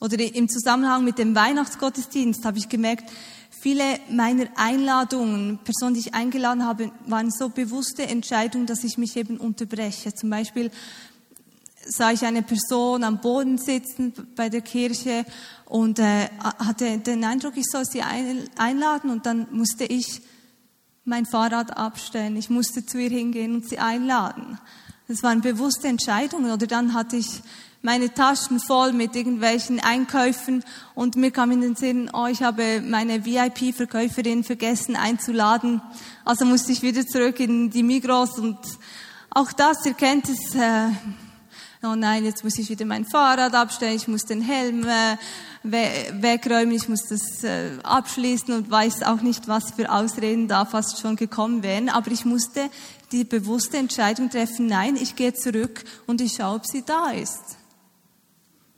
Oder 0.06 0.20
im 0.20 0.48
Zusammenhang 0.48 1.04
mit 1.04 1.18
dem 1.18 1.36
Weihnachtsgottesdienst 1.36 2.46
habe 2.46 2.58
ich 2.58 2.70
gemerkt, 2.70 3.12
viele 3.50 3.84
meiner 4.10 4.46
Einladungen, 4.56 5.60
Personen, 5.64 5.96
die 5.96 6.02
ich 6.02 6.14
eingeladen 6.14 6.66
habe, 6.66 6.92
waren 7.08 7.32
so 7.32 7.50
bewusste 7.50 8.04
Entscheidungen, 8.04 8.68
dass 8.68 8.84
ich 8.84 8.98
mich 8.98 9.18
eben 9.18 9.38
unterbreche. 9.38 10.14
Zum 10.14 10.30
Beispiel 10.30 10.70
sah 11.88 12.12
ich 12.12 12.24
eine 12.26 12.44
Person 12.44 13.04
am 13.04 13.20
Boden 13.20 13.58
sitzen 13.58 14.14
bei 14.36 14.50
der 14.50 14.62
Kirche 14.62 15.26
und 15.66 16.00
äh, 16.00 16.30
hatte 16.40 17.00
den 17.00 17.24
Eindruck, 17.24 17.58
ich 17.58 17.66
soll 17.66 17.86
sie 17.86 18.02
einladen 18.02 19.10
und 19.10 19.26
dann 19.26 19.48
musste 19.52 19.86
ich 19.86 20.22
mein 21.04 21.26
Fahrrad 21.26 21.78
abstellen. 21.78 22.36
Ich 22.36 22.50
musste 22.50 22.86
zu 22.86 23.00
ihr 23.00 23.10
hingehen 23.10 23.56
und 23.56 23.70
sie 23.70 23.80
einladen. 23.80 24.60
Das 25.08 25.22
waren 25.22 25.42
bewusste 25.42 25.88
Entscheidungen. 25.88 26.52
Oder 26.52 26.68
dann 26.68 26.94
hatte 26.94 27.16
ich 27.16 27.42
meine 27.86 28.12
Taschen 28.12 28.60
voll 28.60 28.94
mit 28.94 29.16
irgendwelchen 29.16 29.80
Einkäufen 29.80 30.64
und 30.96 31.16
mir 31.18 31.30
kam 31.30 31.52
in 31.52 31.62
den 31.62 31.76
Sinn, 31.76 32.10
oh, 32.12 32.26
ich 32.26 32.42
habe 32.42 32.82
meine 32.82 33.24
VIP-Verkäuferin 33.26 34.44
vergessen 34.44 34.96
einzuladen. 34.96 35.84
Also 36.26 36.46
musste 36.46 36.72
ich 36.72 36.82
wieder 36.82 37.06
zurück 37.06 37.40
in 37.40 37.70
die 37.70 37.84
Migros 37.84 38.40
und 38.40 38.58
auch 39.30 39.54
das, 39.54 39.86
ihr 39.86 39.94
kennt 39.94 40.28
es, 40.30 40.56
äh, 40.56 40.88
oh 41.84 41.94
nein, 41.94 42.26
jetzt 42.26 42.44
muss 42.44 42.58
ich 42.58 42.72
wieder 42.72 42.86
mein 42.86 43.06
Fahrrad 43.06 43.54
abstellen, 43.54 43.96
ich 43.96 44.08
muss 44.08 44.24
den 44.24 44.42
Helm 44.42 44.88
äh, 44.88 45.18
wegräumen, 45.62 46.74
ich 46.74 46.90
muss 46.90 47.04
das 47.08 47.44
äh, 47.44 47.70
abschließen 47.84 48.52
und 48.52 48.72
weiß 48.72 49.04
auch 49.04 49.22
nicht, 49.22 49.48
was 49.48 49.74
für 49.74 49.92
Ausreden 49.92 50.48
da 50.48 50.66
fast 50.66 51.00
schon 51.02 51.18
gekommen 51.18 51.62
wären. 51.62 51.90
Aber 51.90 52.10
ich 52.10 52.26
musste 52.26 52.68
die 53.12 53.26
bewusste 53.26 53.78
Entscheidung 53.78 54.32
treffen, 54.32 54.66
nein, 54.66 54.96
ich 55.00 55.16
gehe 55.16 55.36
zurück 55.36 55.84
und 56.08 56.20
ich 56.20 56.34
schaue, 56.34 56.56
ob 56.56 56.66
sie 56.66 56.84
da 56.84 57.12
ist. 57.12 57.58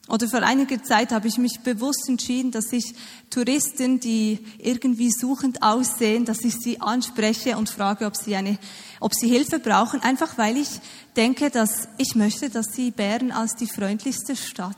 Oder 0.10 0.30
vor 0.30 0.42
einiger 0.42 0.82
Zeit 0.84 1.12
habe 1.12 1.28
ich 1.28 1.38
mich 1.38 1.60
bewusst 1.60 2.08
entschieden, 2.08 2.52
dass 2.52 2.72
ich 2.72 2.96
Touristen, 3.30 4.00
die 4.00 4.40
irgendwie 4.58 5.12
suchend 5.12 5.62
aussehen, 5.62 6.24
dass 6.24 6.46
ich 6.46 6.56
sie 6.56 6.80
anspreche 6.80 7.58
und 7.58 7.70
frage, 7.70 8.06
ob 8.06 8.16
sie 8.16 8.36
eine, 8.38 8.58
ob 9.02 9.14
sie 9.14 9.28
Hilfe 9.28 9.60
brauchen, 9.60 10.02
einfach 10.02 10.38
weil 10.38 10.56
ich 10.56 10.70
denke, 11.18 11.50
dass 11.50 11.90
ich 11.98 12.16
möchte, 12.16 12.50
dass 12.50 12.68
sie 12.74 12.92
Bern 12.92 13.32
als 13.32 13.56
die 13.56 13.68
freundlichste 13.68 14.38
Stadt 14.38 14.78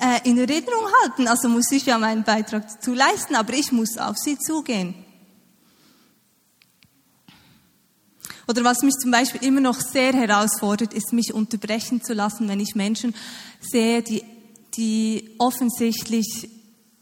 äh, 0.00 0.28
in 0.28 0.38
Erinnerung 0.38 0.86
halten. 1.02 1.26
Also 1.26 1.48
muss 1.48 1.72
ich 1.72 1.86
ja 1.86 1.98
meinen 1.98 2.22
Beitrag 2.22 2.68
dazu 2.68 2.94
leisten, 2.94 3.34
aber 3.34 3.54
ich 3.54 3.72
muss 3.72 3.98
auf 3.98 4.16
sie 4.18 4.38
zugehen. 4.38 4.94
Oder 8.46 8.62
was 8.62 8.82
mich 8.82 8.94
zum 9.00 9.10
Beispiel 9.10 9.42
immer 9.42 9.60
noch 9.60 9.80
sehr 9.80 10.12
herausfordert, 10.12 10.92
ist, 10.92 11.12
mich 11.12 11.32
unterbrechen 11.32 12.04
zu 12.04 12.12
lassen, 12.12 12.48
wenn 12.48 12.60
ich 12.60 12.74
Menschen 12.74 13.14
sehe, 13.60 14.02
die 14.02 14.22
die 14.76 15.34
offensichtlich 15.38 16.48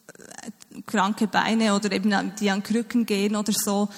äh, 0.07 0.81
kranke 0.87 1.27
Beine 1.27 1.75
oder 1.75 1.93
eben 1.93 2.33
die 2.41 2.51
an 2.51 2.63
Krücken 2.63 3.07
gehen 3.07 3.37
oder 3.37 3.53
so. 3.53 3.89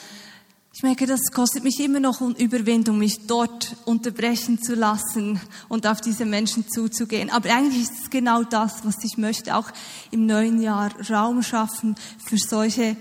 Ich 0.76 0.82
merke, 0.82 1.06
das 1.06 1.30
kostet 1.32 1.62
mich 1.62 1.78
immer 1.78 2.00
noch 2.00 2.20
Überwindung, 2.20 2.98
mich 2.98 3.28
dort 3.28 3.76
unterbrechen 3.84 4.60
zu 4.60 4.74
lassen 4.74 5.40
und 5.68 5.86
auf 5.86 6.00
diese 6.00 6.24
Menschen 6.24 6.68
zuzugehen. 6.68 7.30
Aber 7.30 7.48
eigentlich 7.54 7.84
ist 7.84 8.02
es 8.02 8.10
genau 8.10 8.42
das, 8.42 8.84
was 8.84 8.96
ich 9.04 9.16
möchte, 9.16 9.54
auch 9.54 9.70
im 10.10 10.26
neuen 10.26 10.60
Jahr 10.60 10.90
Raum 11.08 11.44
schaffen 11.44 11.94
für 12.18 12.38
solche 12.38 12.96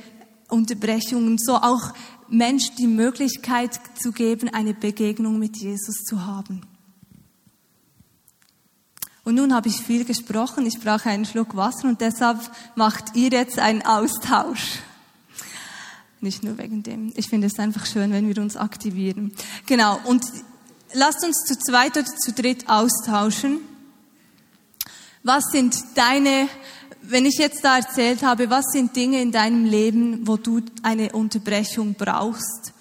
Unterbrechungen, 0.49 1.39
so 1.39 1.55
auch 1.55 1.93
Menschen 2.29 2.75
die 2.75 2.85
Möglichkeit 2.85 3.79
zu 3.99 4.11
geben, 4.11 4.49
eine 4.49 4.75
Begegnung 4.75 5.39
mit 5.39 5.57
Jesus 5.57 6.03
zu 6.03 6.23
haben. 6.23 6.61
Und 9.23 9.35
nun 9.35 9.53
habe 9.53 9.69
ich 9.69 9.77
viel 9.77 10.03
gesprochen, 10.03 10.65
ich 10.65 10.79
brauche 10.79 11.09
einen 11.09 11.25
Schluck 11.25 11.55
Wasser 11.55 11.87
und 11.87 12.01
deshalb 12.01 12.39
macht 12.75 13.15
ihr 13.15 13.29
jetzt 13.29 13.57
einen 13.57 13.81
Austausch. 13.81 14.79
Nicht 16.19 16.43
nur 16.43 16.57
wegen 16.57 16.83
dem. 16.83 17.13
Ich 17.15 17.29
finde 17.29 17.47
es 17.47 17.59
einfach 17.59 17.85
schön, 17.85 18.11
wenn 18.11 18.27
wir 18.27 18.41
uns 18.41 18.57
aktivieren. 18.57 19.33
Genau. 19.65 19.99
Und 20.05 20.25
lasst 20.93 21.23
uns 21.23 21.37
zu 21.45 21.57
zweit 21.57 21.97
oder 21.97 22.05
zu 22.05 22.31
dritt 22.31 22.69
austauschen. 22.69 23.59
Was 25.23 25.51
sind 25.51 25.75
deine, 25.95 26.49
wenn 27.01 27.25
ich 27.25 27.37
jetzt 27.37 27.63
da 27.63 27.77
erzählt 27.77 28.23
habe, 28.23 28.49
was 28.49 28.65
sind 28.71 28.95
Dinge 28.95 29.21
in 29.21 29.31
deinem 29.31 29.65
Leben, 29.65 30.27
wo 30.27 30.35
du 30.35 30.61
eine 30.81 31.13
Unterbrechung 31.13 31.93
brauchst? 31.93 32.73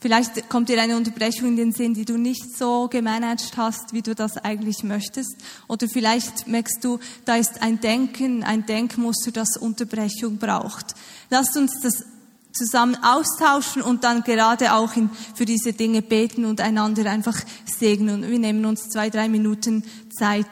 Vielleicht 0.00 0.48
kommt 0.48 0.70
dir 0.70 0.80
eine 0.80 0.96
Unterbrechung 0.96 1.48
in 1.48 1.56
den 1.56 1.72
Sinn, 1.72 1.92
die 1.92 2.06
du 2.06 2.16
nicht 2.16 2.56
so 2.56 2.88
gemanagt 2.88 3.52
hast, 3.58 3.92
wie 3.92 4.00
du 4.00 4.14
das 4.14 4.38
eigentlich 4.38 4.82
möchtest. 4.82 5.36
Oder 5.68 5.88
vielleicht 5.88 6.46
merkst 6.46 6.82
du, 6.82 6.98
da 7.26 7.36
ist 7.36 7.60
ein 7.60 7.80
Denken, 7.80 8.42
ein 8.42 8.64
Denkmuster, 8.64 9.30
das 9.30 9.58
Unterbrechung 9.58 10.38
braucht. 10.38 10.94
Lasst 11.28 11.54
uns 11.58 11.80
das 11.82 12.06
zusammen 12.52 12.96
austauschen 13.02 13.82
und 13.82 14.02
dann 14.02 14.22
gerade 14.22 14.72
auch 14.72 14.96
in, 14.96 15.10
für 15.34 15.44
diese 15.44 15.74
Dinge 15.74 16.00
beten 16.00 16.46
und 16.46 16.62
einander 16.62 17.08
einfach 17.10 17.38
segnen. 17.66 18.28
Wir 18.28 18.38
nehmen 18.38 18.64
uns 18.64 18.88
zwei, 18.88 19.10
drei 19.10 19.28
Minuten 19.28 19.84
Zeit 20.10 20.48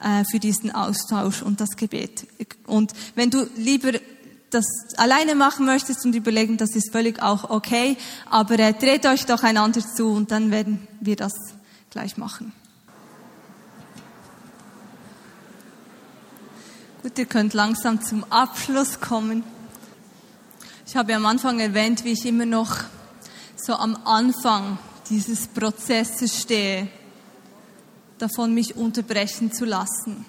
äh, 0.00 0.24
für 0.30 0.38
diesen 0.38 0.70
Austausch 0.70 1.42
und 1.42 1.60
das 1.60 1.76
Gebet. 1.76 2.26
Und 2.66 2.92
wenn 3.16 3.30
du 3.30 3.48
lieber 3.56 3.92
das 4.50 4.64
alleine 4.96 5.34
machen 5.34 5.66
möchtest 5.66 6.04
und 6.04 6.14
überlegen, 6.14 6.56
das 6.56 6.76
ist 6.76 6.92
völlig 6.92 7.22
auch 7.22 7.50
okay, 7.50 7.96
aber 8.30 8.58
äh, 8.58 8.72
dreht 8.72 9.06
euch 9.06 9.26
doch 9.26 9.42
einander 9.42 9.80
zu 9.80 10.10
und 10.10 10.30
dann 10.30 10.50
werden 10.50 10.86
wir 11.00 11.16
das 11.16 11.32
gleich 11.90 12.16
machen. 12.16 12.52
Gut, 17.02 17.18
ihr 17.18 17.26
könnt 17.26 17.54
langsam 17.54 18.02
zum 18.02 18.24
Abschluss 18.30 19.00
kommen. 19.00 19.44
Ich 20.86 20.96
habe 20.96 21.14
am 21.14 21.26
Anfang 21.26 21.60
erwähnt, 21.60 22.04
wie 22.04 22.12
ich 22.12 22.26
immer 22.26 22.46
noch 22.46 22.76
so 23.56 23.74
am 23.74 23.96
Anfang 24.04 24.78
dieses 25.08 25.46
Prozesses 25.46 26.40
stehe, 26.40 26.88
davon 28.18 28.54
mich 28.54 28.76
unterbrechen 28.76 29.52
zu 29.52 29.64
lassen. 29.64 30.24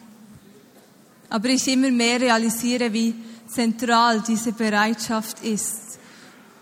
Aber 1.29 1.49
ich 1.49 1.67
immer 1.67 1.91
mehr 1.91 2.21
realisiere, 2.21 2.93
wie 2.93 3.15
zentral 3.47 4.21
diese 4.21 4.51
Bereitschaft 4.51 5.43
ist, 5.43 5.99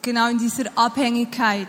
genau 0.01 0.29
in 0.29 0.37
dieser 0.37 0.77
Abhängigkeit 0.77 1.67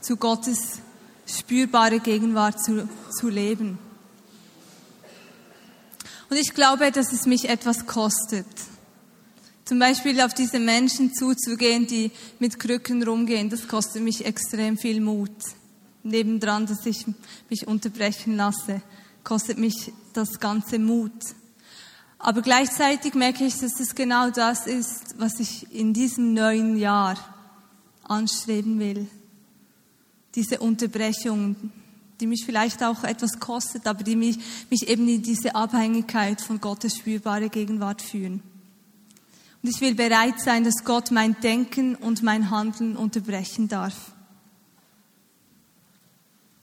zu 0.00 0.16
Gottes 0.16 0.80
spürbare 1.26 2.00
Gegenwart 2.00 2.62
zu, 2.62 2.88
zu 3.10 3.28
leben. 3.28 3.78
Und 6.30 6.36
ich 6.36 6.54
glaube, 6.54 6.90
dass 6.90 7.12
es 7.12 7.26
mich 7.26 7.48
etwas 7.48 7.86
kostet. 7.86 8.46
Zum 9.64 9.78
Beispiel 9.78 10.20
auf 10.20 10.32
diese 10.32 10.58
Menschen 10.58 11.12
zuzugehen, 11.12 11.86
die 11.86 12.10
mit 12.38 12.58
Krücken 12.58 13.02
rumgehen, 13.02 13.50
das 13.50 13.68
kostet 13.68 14.02
mich 14.02 14.24
extrem 14.24 14.78
viel 14.78 15.00
Mut. 15.00 15.30
Nebendran, 16.02 16.66
dass 16.66 16.86
ich 16.86 17.04
mich 17.50 17.66
unterbrechen 17.66 18.36
lasse, 18.36 18.80
kostet 19.24 19.58
mich 19.58 19.92
das 20.14 20.40
ganze 20.40 20.78
Mut. 20.78 21.12
Aber 22.18 22.42
gleichzeitig 22.42 23.14
merke 23.14 23.44
ich, 23.44 23.58
dass 23.58 23.78
es 23.78 23.94
genau 23.94 24.30
das 24.30 24.66
ist, 24.66 25.14
was 25.18 25.38
ich 25.38 25.72
in 25.72 25.92
diesem 25.92 26.34
neuen 26.34 26.76
Jahr 26.76 27.16
anstreben 28.02 28.80
will. 28.80 29.06
Diese 30.34 30.58
Unterbrechung, 30.58 31.56
die 32.20 32.26
mich 32.26 32.44
vielleicht 32.44 32.82
auch 32.82 33.04
etwas 33.04 33.38
kostet, 33.38 33.86
aber 33.86 34.02
die 34.02 34.16
mich, 34.16 34.38
mich 34.68 34.88
eben 34.88 35.08
in 35.08 35.22
diese 35.22 35.54
Abhängigkeit 35.54 36.40
von 36.40 36.60
Gottes 36.60 36.96
spürbare 36.96 37.48
Gegenwart 37.48 38.02
führen. 38.02 38.42
Und 39.62 39.70
ich 39.70 39.80
will 39.80 39.94
bereit 39.94 40.40
sein, 40.40 40.64
dass 40.64 40.84
Gott 40.84 41.10
mein 41.10 41.40
Denken 41.40 41.94
und 41.94 42.22
mein 42.22 42.50
Handeln 42.50 42.96
unterbrechen 42.96 43.68
darf. 43.68 44.12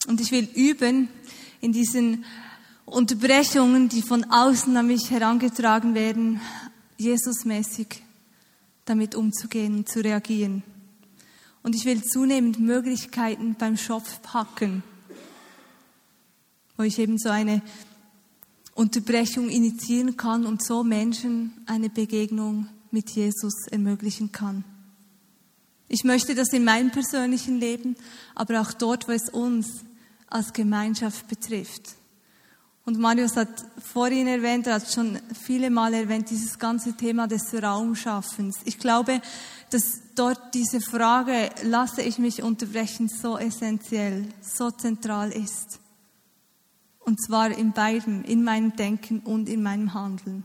Und 0.08 0.22
ich 0.22 0.32
will 0.32 0.48
üben, 0.54 1.10
in 1.62 1.72
diesen 1.72 2.26
Unterbrechungen, 2.86 3.90
die 3.90 4.02
von 4.02 4.26
außen 4.26 4.76
an 4.78 4.88
mich 4.88 5.10
herangetragen 5.10 5.96
werden, 5.96 6.40
Jesusmäßig 6.98 8.04
damit 8.86 9.16
umzugehen 9.16 9.78
und 9.78 9.90
zu 9.90 10.00
reagieren. 10.00 10.64
Und 11.64 11.76
ich 11.76 11.86
will 11.86 12.04
zunehmend 12.04 12.60
Möglichkeiten 12.60 13.56
beim 13.56 13.76
Schopf 13.76 14.22
packen, 14.22 14.84
wo 16.78 16.84
ich 16.84 17.00
eben 17.00 17.18
so 17.18 17.30
eine 17.30 17.62
Unterbrechung 18.76 19.50
initiieren 19.50 20.16
kann 20.16 20.46
und 20.46 20.64
so 20.64 20.84
Menschen 20.84 21.54
eine 21.66 21.90
Begegnung 21.90 22.68
mit 22.92 23.10
Jesus 23.10 23.68
ermöglichen 23.72 24.32
kann. 24.32 24.64
Ich 25.88 26.04
möchte 26.04 26.36
das 26.36 26.50
in 26.50 26.64
meinem 26.64 26.92
persönlichen 26.92 27.60
Leben, 27.60 27.96
aber 28.36 28.62
auch 28.62 28.74
dort, 28.74 29.08
wo 29.08 29.12
es 29.12 29.30
uns 29.30 29.84
als 30.28 30.54
Gemeinschaft 30.54 31.28
betrifft. 31.28 31.96
Und 32.86 33.00
Marius 33.00 33.36
hat 33.36 33.50
vorhin 33.82 34.28
erwähnt, 34.28 34.68
er 34.68 34.76
hat 34.76 34.92
schon 34.92 35.20
viele 35.34 35.72
Mal 35.72 35.96
erwähnt, 35.96 36.30
dieses 36.30 36.60
ganze 36.60 36.94
Thema 36.94 37.28
des 37.28 37.52
Raumschaffens. 37.52 38.58
Ich 38.64 38.78
glaube, 38.78 39.22
dass 39.72 40.02
dort 40.14 40.54
diese 40.54 40.80
Frage, 40.80 41.50
lasse 41.64 42.04
ich 42.04 42.20
mich 42.20 42.44
unterbrechen, 42.44 43.10
so 43.10 43.40
essentiell, 43.40 44.28
so 44.40 44.70
zentral 44.70 45.32
ist. 45.32 45.80
Und 47.00 47.20
zwar 47.24 47.50
in 47.50 47.74
beidem, 47.74 48.24
in 48.24 48.44
meinem 48.44 48.76
Denken 48.76 49.20
und 49.20 49.50
in 49.50 49.64
meinem 49.64 49.96
Handeln. 49.96 50.44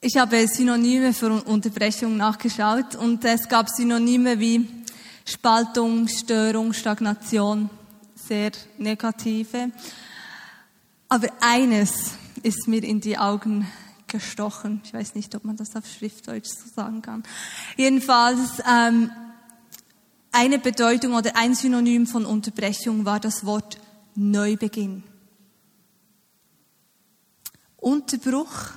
Ich 0.00 0.16
habe 0.16 0.46
Synonyme 0.46 1.12
für 1.12 1.30
Unterbrechung 1.44 2.16
nachgeschaut 2.16 2.96
und 2.96 3.24
es 3.24 3.48
gab 3.48 3.68
Synonyme 3.68 4.38
wie 4.40 4.68
Spaltung, 5.24 6.08
Störung, 6.08 6.72
Stagnation, 6.72 7.70
sehr 8.28 8.52
negative. 8.76 9.72
Aber 11.08 11.28
eines 11.40 12.12
ist 12.42 12.68
mir 12.68 12.84
in 12.84 13.00
die 13.00 13.18
Augen 13.18 13.66
gestochen. 14.06 14.80
Ich 14.84 14.94
weiß 14.94 15.14
nicht, 15.14 15.34
ob 15.34 15.44
man 15.44 15.56
das 15.56 15.74
auf 15.74 15.86
Schriftdeutsch 15.86 16.48
so 16.48 16.68
sagen 16.74 17.02
kann. 17.02 17.22
Jedenfalls, 17.76 18.62
ähm, 18.70 19.10
eine 20.30 20.58
Bedeutung 20.58 21.14
oder 21.14 21.36
ein 21.36 21.54
Synonym 21.54 22.06
von 22.06 22.26
Unterbrechung 22.26 23.04
war 23.04 23.18
das 23.18 23.44
Wort 23.44 23.78
Neubeginn. 24.14 25.02
Unterbruch 27.76 28.72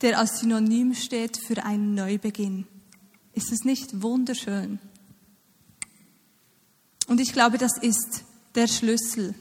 der 0.00 0.18
als 0.18 0.40
Synonym 0.40 0.94
steht 0.94 1.36
für 1.36 1.64
einen 1.64 1.94
Neubeginn. 1.94 2.66
Ist 3.32 3.52
es 3.52 3.64
nicht 3.64 4.02
wunderschön? 4.02 4.78
Und 7.08 7.20
ich 7.20 7.32
glaube, 7.32 7.58
das 7.58 7.78
ist 7.78 8.24
der 8.58 8.66
Schlüssel. 8.66 9.34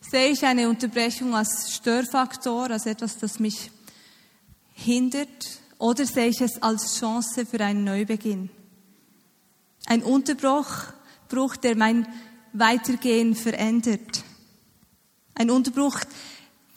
Sehe 0.00 0.30
ich 0.30 0.44
eine 0.44 0.68
Unterbrechung 0.68 1.36
als 1.36 1.72
Störfaktor, 1.72 2.68
als 2.68 2.86
etwas, 2.86 3.16
das 3.16 3.38
mich 3.38 3.70
hindert, 4.74 5.60
oder 5.78 6.04
sehe 6.04 6.26
ich 6.26 6.40
es 6.40 6.60
als 6.60 6.98
Chance 6.98 7.46
für 7.46 7.60
einen 7.60 7.84
Neubeginn? 7.84 8.50
Ein 9.86 10.02
Unterbruch, 10.02 10.66
Bruch, 11.28 11.54
der 11.54 11.76
mein 11.76 12.08
Weitergehen 12.52 13.36
verändert. 13.36 14.24
Ein 15.36 15.50
Unterbruch, 15.50 16.00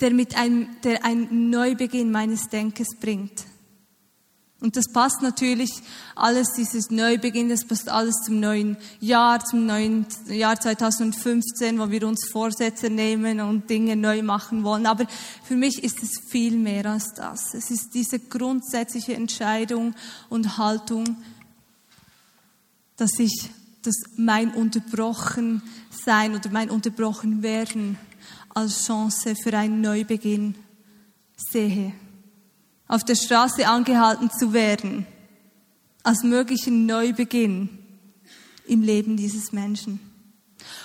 der 0.01 0.11
mit 0.11 0.37
einem, 0.37 0.79
der 0.83 1.03
einen 1.03 1.49
Neubeginn 1.49 2.11
meines 2.11 2.49
Denkens 2.49 2.95
bringt. 2.99 3.45
Und 4.61 4.77
das 4.77 4.85
passt 4.91 5.21
natürlich 5.21 5.69
alles, 6.15 6.53
dieses 6.53 6.89
Neubeginn, 6.89 7.49
das 7.49 7.65
passt 7.65 7.89
alles 7.89 8.15
zum 8.25 8.39
neuen 8.39 8.77
Jahr, 9.01 9.43
zum 9.43 9.65
neuen 9.65 10.05
Jahr 10.27 10.59
2015, 10.59 11.77
wo 11.77 11.91
wir 11.91 12.07
uns 12.07 12.29
Vorsätze 12.29 12.89
nehmen 12.89 13.41
und 13.41 13.69
Dinge 13.69 13.97
neu 13.97 14.23
machen 14.23 14.63
wollen. 14.63 14.85
Aber 14.85 15.05
für 15.43 15.55
mich 15.55 15.83
ist 15.83 16.01
es 16.01 16.21
viel 16.29 16.55
mehr 16.55 16.85
als 16.85 17.13
das. 17.13 17.53
Es 17.53 17.69
ist 17.69 17.93
diese 17.93 18.17
grundsätzliche 18.17 19.13
Entscheidung 19.13 19.93
und 20.29 20.57
Haltung, 20.57 21.17
dass 22.95 23.19
ich, 23.19 23.49
dass 23.81 23.95
mein 24.15 24.51
unterbrochen 24.51 25.61
sein 25.91 26.33
oder 26.33 26.49
mein 26.49 26.69
unterbrochen 26.69 27.43
werden 27.43 27.97
als 28.53 28.85
Chance 28.85 29.35
für 29.35 29.55
einen 29.57 29.81
Neubeginn 29.81 30.55
sehe. 31.35 31.91
Auf 32.87 33.03
der 33.03 33.15
Straße 33.15 33.67
angehalten 33.67 34.29
zu 34.29 34.53
werden, 34.53 35.05
als 36.03 36.23
möglichen 36.23 36.85
Neubeginn 36.85 37.69
im 38.67 38.81
Leben 38.81 39.17
dieses 39.17 39.51
Menschen. 39.51 39.99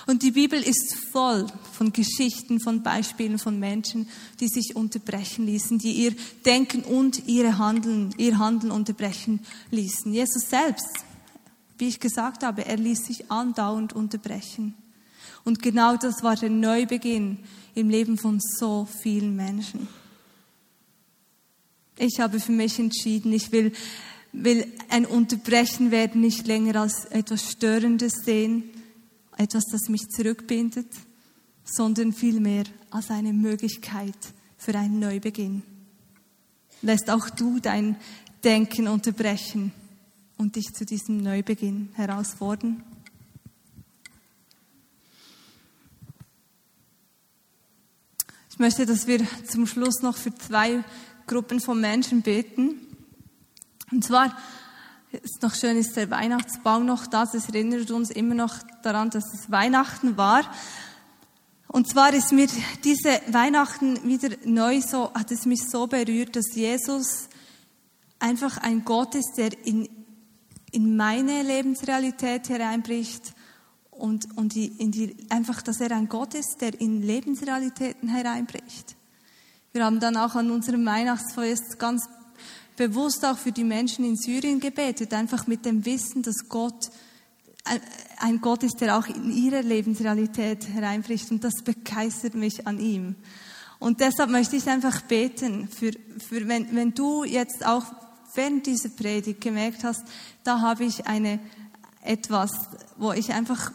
Und 0.07 0.23
die 0.23 0.31
Bibel 0.31 0.59
ist 0.61 0.95
voll 1.11 1.47
von 1.73 1.93
Geschichten, 1.93 2.59
von 2.59 2.81
Beispielen 2.81 3.37
von 3.37 3.59
Menschen, 3.59 4.09
die 4.39 4.47
sich 4.47 4.75
unterbrechen 4.75 5.45
ließen, 5.45 5.77
die 5.77 5.93
ihr 5.93 6.15
Denken 6.45 6.83
und 6.83 7.27
ihre 7.27 7.57
Handeln, 7.57 8.13
ihr 8.17 8.37
Handeln 8.37 8.71
unterbrechen 8.71 9.41
ließen. 9.69 10.11
Jesus 10.13 10.49
selbst, 10.49 10.89
wie 11.77 11.87
ich 11.87 11.99
gesagt 11.99 12.43
habe, 12.43 12.65
er 12.65 12.77
ließ 12.77 13.05
sich 13.05 13.31
andauernd 13.31 13.93
unterbrechen. 13.93 14.75
Und 15.43 15.61
genau 15.61 15.97
das 15.97 16.23
war 16.23 16.35
der 16.35 16.49
Neubeginn 16.49 17.39
im 17.73 17.89
Leben 17.89 18.17
von 18.17 18.39
so 18.39 18.87
vielen 19.01 19.35
Menschen. 19.35 19.87
Ich 22.03 22.19
habe 22.19 22.39
für 22.39 22.51
mich 22.51 22.79
entschieden, 22.79 23.31
ich 23.31 23.51
will, 23.51 23.73
will 24.31 24.65
ein 24.89 25.05
Unterbrechen 25.05 25.91
werden 25.91 26.19
nicht 26.19 26.47
länger 26.47 26.81
als 26.81 27.05
etwas 27.05 27.51
Störendes 27.51 28.13
sehen, 28.25 28.63
etwas, 29.37 29.65
das 29.71 29.87
mich 29.87 30.07
zurückbindet, 30.09 30.87
sondern 31.63 32.11
vielmehr 32.11 32.63
als 32.89 33.11
eine 33.11 33.33
Möglichkeit 33.33 34.17
für 34.57 34.73
einen 34.73 34.97
Neubeginn. 34.97 35.61
Lässt 36.81 37.11
auch 37.11 37.29
du 37.29 37.59
dein 37.59 37.97
Denken 38.43 38.87
unterbrechen 38.87 39.71
und 40.39 40.55
dich 40.55 40.73
zu 40.73 40.85
diesem 40.85 41.17
Neubeginn 41.17 41.89
herausfordern? 41.93 42.83
möchte, 48.61 48.85
dass 48.85 49.07
wir 49.07 49.19
zum 49.49 49.65
Schluss 49.65 50.03
noch 50.03 50.15
für 50.15 50.33
zwei 50.35 50.83
Gruppen 51.31 51.61
von 51.61 51.79
Menschen 51.79 52.21
beten. 52.21 52.87
Und 53.89 54.03
zwar 54.03 54.35
ist 55.11 55.41
noch 55.41 55.55
schön, 55.55 55.77
ist 55.77 55.95
der 55.95 56.11
Weihnachtsbaum 56.11 56.85
noch 56.85 57.07
da. 57.07 57.25
Das 57.25 57.47
erinnert 57.47 57.89
uns 57.91 58.11
immer 58.11 58.35
noch 58.35 58.55
daran, 58.83 59.09
dass 59.09 59.23
es 59.33 59.49
Weihnachten 59.49 60.17
war. 60.17 60.43
Und 61.67 61.87
zwar 61.87 62.13
ist 62.13 62.33
mir 62.33 62.47
diese 62.83 63.21
Weihnachten 63.27 64.05
wieder 64.05 64.35
neu 64.43 64.81
so, 64.81 65.13
hat 65.13 65.31
es 65.31 65.45
mich 65.45 65.61
so 65.69 65.87
berührt, 65.87 66.35
dass 66.35 66.53
Jesus 66.53 67.29
einfach 68.19 68.57
ein 68.57 68.83
Gott 68.83 69.15
ist, 69.15 69.35
der 69.37 69.51
in, 69.65 69.87
in 70.71 70.97
meine 70.97 71.43
Lebensrealität 71.43 72.49
hereinbricht 72.49 73.33
und, 73.89 74.37
und 74.37 74.53
die, 74.53 74.67
in 74.67 74.91
die, 74.91 75.15
einfach, 75.29 75.61
dass 75.61 75.79
er 75.79 75.91
ein 75.91 76.09
Gott 76.09 76.33
ist, 76.33 76.57
der 76.59 76.79
in 76.81 77.01
Lebensrealitäten 77.01 78.09
hereinbricht. 78.09 78.97
Wir 79.73 79.85
haben 79.85 80.01
dann 80.01 80.17
auch 80.17 80.35
an 80.35 80.51
unserem 80.51 80.85
Weihnachtsfest 80.85 81.79
ganz 81.79 82.09
bewusst 82.75 83.25
auch 83.25 83.37
für 83.37 83.53
die 83.53 83.63
Menschen 83.63 84.03
in 84.03 84.17
Syrien 84.17 84.59
gebetet, 84.59 85.13
einfach 85.13 85.47
mit 85.47 85.65
dem 85.65 85.85
Wissen, 85.85 86.23
dass 86.23 86.49
Gott 86.49 86.89
ein 88.19 88.41
Gott 88.41 88.63
ist, 88.63 88.81
der 88.81 88.97
auch 88.97 89.07
in 89.07 89.31
ihre 89.31 89.61
Lebensrealität 89.61 90.67
hereinbricht 90.67 91.31
und 91.31 91.43
das 91.43 91.63
begeistert 91.63 92.33
mich 92.33 92.67
an 92.67 92.79
ihm. 92.79 93.15
Und 93.79 94.01
deshalb 94.01 94.29
möchte 94.29 94.57
ich 94.57 94.67
einfach 94.67 95.01
beten, 95.01 95.69
für, 95.69 95.91
für 96.17 96.47
wenn, 96.47 96.75
wenn 96.75 96.93
du 96.93 97.23
jetzt 97.23 97.65
auch 97.65 97.85
während 98.33 98.65
dieser 98.65 98.89
Predigt 98.89 99.39
gemerkt 99.39 99.83
hast, 99.83 100.03
da 100.43 100.59
habe 100.59 100.83
ich 100.83 101.07
eine, 101.07 101.39
etwas, 102.03 102.51
wo 102.97 103.11
ich 103.13 103.31
einfach 103.31 103.71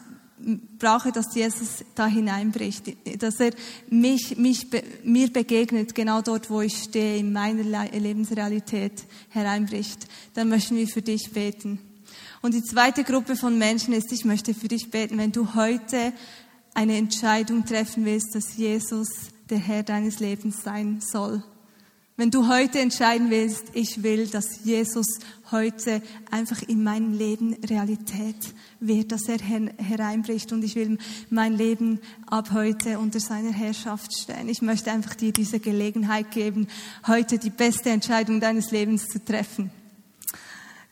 brauche, 0.78 1.12
dass 1.12 1.34
Jesus 1.34 1.84
da 1.94 2.06
hineinbricht, 2.06 2.96
dass 3.22 3.40
er 3.40 3.52
mich, 3.88 4.36
mich, 4.36 4.66
mir 5.02 5.32
begegnet, 5.32 5.94
genau 5.94 6.20
dort, 6.22 6.50
wo 6.50 6.60
ich 6.60 6.76
stehe, 6.76 7.18
in 7.18 7.32
meiner 7.32 7.88
Lebensrealität 7.90 9.04
hereinbricht, 9.30 10.06
dann 10.34 10.48
möchten 10.48 10.76
wir 10.76 10.88
für 10.88 11.02
dich 11.02 11.32
beten. 11.32 11.78
Und 12.42 12.54
die 12.54 12.62
zweite 12.62 13.02
Gruppe 13.02 13.34
von 13.36 13.58
Menschen 13.58 13.94
ist, 13.94 14.12
ich 14.12 14.24
möchte 14.24 14.54
für 14.54 14.68
dich 14.68 14.90
beten, 14.90 15.18
wenn 15.18 15.32
du 15.32 15.54
heute 15.54 16.12
eine 16.74 16.96
Entscheidung 16.96 17.64
treffen 17.64 18.04
willst, 18.04 18.34
dass 18.34 18.56
Jesus 18.56 19.08
der 19.48 19.58
Herr 19.58 19.82
deines 19.82 20.20
Lebens 20.20 20.62
sein 20.62 21.00
soll. 21.00 21.42
Wenn 22.18 22.30
du 22.30 22.48
heute 22.48 22.78
entscheiden 22.78 23.28
willst, 23.28 23.64
ich 23.74 24.02
will, 24.02 24.26
dass 24.26 24.64
Jesus 24.64 25.18
heute 25.50 26.00
einfach 26.30 26.62
in 26.62 26.82
meinem 26.82 27.12
Leben 27.12 27.52
Realität 27.62 28.54
wird, 28.80 29.12
dass 29.12 29.28
er 29.28 29.38
hereinbricht 29.38 30.50
und 30.50 30.64
ich 30.64 30.76
will 30.76 30.96
mein 31.28 31.58
Leben 31.58 32.00
ab 32.26 32.52
heute 32.52 32.98
unter 32.98 33.20
seiner 33.20 33.52
Herrschaft 33.52 34.16
stellen. 34.16 34.48
Ich 34.48 34.62
möchte 34.62 34.90
einfach 34.90 35.14
dir 35.14 35.30
diese 35.30 35.60
Gelegenheit 35.60 36.30
geben, 36.30 36.68
heute 37.06 37.38
die 37.38 37.50
beste 37.50 37.90
Entscheidung 37.90 38.40
deines 38.40 38.70
Lebens 38.70 39.08
zu 39.08 39.22
treffen. 39.22 39.70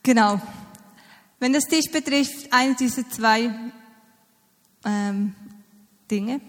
Genau. 0.02 0.42
Wenn 1.40 1.54
das 1.54 1.64
dich 1.64 1.90
betrifft, 1.90 2.52
eine 2.52 2.74
dieser 2.74 3.08
zwei 3.08 3.50
ähm, 4.84 5.34
Dinge, 6.10 6.42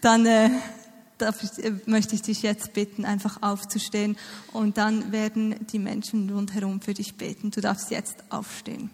dann 0.00 0.24
äh, 0.24 0.48
ich, 1.18 1.64
äh, 1.64 1.72
möchte 1.86 2.14
ich 2.14 2.22
dich 2.22 2.42
jetzt 2.42 2.72
bitten, 2.72 3.04
einfach 3.04 3.42
aufzustehen 3.42 4.16
und 4.52 4.76
dann 4.76 5.12
werden 5.12 5.54
die 5.72 5.78
Menschen 5.78 6.30
rundherum 6.30 6.80
für 6.80 6.94
dich 6.94 7.14
beten. 7.14 7.50
Du 7.50 7.60
darfst 7.60 7.90
jetzt 7.90 8.16
aufstehen. 8.30 8.90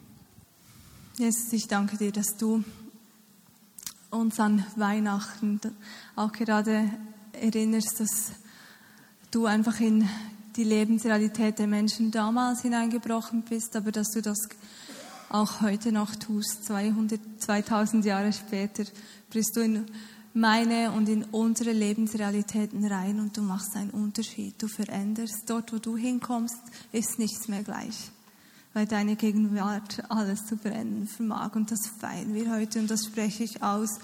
Jesus, 1.17 1.53
ich 1.53 1.69
danke 1.69 1.97
dir, 1.97 2.13
dass 2.13 2.37
du 2.37 2.65
uns 4.11 4.41
an 4.41 4.65
Weihnachten 4.77 5.61
auch 6.17 6.33
gerade 6.33 6.91
erinnerst, 7.33 8.01
dass 8.01 8.33
du 9.31 9.47
einfach 9.47 9.81
in 9.81 10.09
die 10.57 10.65
Lebensrealität 10.65 11.59
der 11.59 11.67
Menschen 11.67 12.11
damals 12.11 12.63
hineingebrochen 12.63 13.43
bist, 13.43 13.77
aber 13.77 13.93
dass 13.93 14.11
du 14.11 14.21
das 14.21 14.39
auch 15.29 15.61
heute 15.61 15.93
noch 15.93 16.17
tust, 16.17 16.65
200, 16.65 17.21
2000 17.39 18.05
Jahre 18.05 18.33
später, 18.33 18.85
brichst 19.31 19.57
du 19.57 19.61
in 19.61 19.87
meine 20.33 20.93
und 20.93 21.09
in 21.09 21.25
unsere 21.25 21.73
Lebensrealitäten 21.73 22.85
rein 22.85 23.21
und 23.21 23.37
du 23.37 23.43
machst 23.43 23.75
einen 23.75 23.90
Unterschied. 23.90 24.55
Du 24.62 24.69
veränderst. 24.69 25.45
Dort, 25.49 25.73
wo 25.73 25.79
du 25.79 25.97
hinkommst, 25.97 26.61
ist 26.93 27.19
nichts 27.19 27.49
mehr 27.49 27.62
gleich, 27.62 28.11
weil 28.73 28.87
deine 28.87 29.16
Gegenwart 29.16 30.05
alles 30.09 30.47
zu 30.47 30.57
verändern 30.57 31.09
vermag. 31.09 31.55
Und 31.57 31.71
das 31.71 31.81
feiern 31.99 32.35
wir 32.35 32.53
heute 32.53 32.79
und 32.79 32.90
das 32.90 33.07
spreche 33.07 33.45
ich 33.45 33.62
aus 33.62 33.99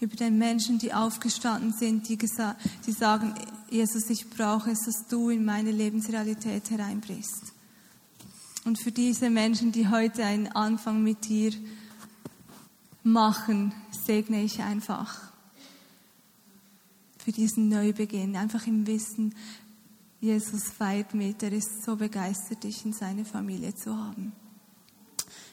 über 0.00 0.16
den 0.16 0.38
Menschen, 0.38 0.78
die 0.78 0.92
aufgestanden 0.92 1.72
sind, 1.72 2.08
die, 2.08 2.16
die 2.16 2.92
sagen, 2.92 3.34
Jesus, 3.70 4.10
ich 4.10 4.28
brauche 4.30 4.70
es, 4.70 4.80
dass 4.84 5.06
du 5.08 5.30
in 5.30 5.44
meine 5.44 5.70
Lebensrealität 5.70 6.70
hereinbrichst. 6.70 7.52
Und 8.64 8.78
für 8.80 8.92
diese 8.92 9.30
Menschen, 9.30 9.72
die 9.72 9.88
heute 9.88 10.24
einen 10.24 10.48
Anfang 10.48 11.02
mit 11.02 11.28
dir 11.28 11.52
machen, 13.02 13.72
segne 14.06 14.42
ich 14.42 14.60
einfach 14.60 15.31
für 17.22 17.32
diesen 17.32 17.68
Neubeginn, 17.68 18.36
einfach 18.36 18.66
im 18.66 18.86
Wissen, 18.86 19.34
Jesus 20.20 20.70
feiert 20.70 21.14
mit, 21.14 21.42
er 21.42 21.52
ist 21.52 21.84
so 21.84 21.96
begeistert, 21.96 22.62
dich 22.64 22.84
in 22.84 22.92
seine 22.92 23.24
Familie 23.24 23.74
zu 23.74 23.96
haben. 23.96 24.32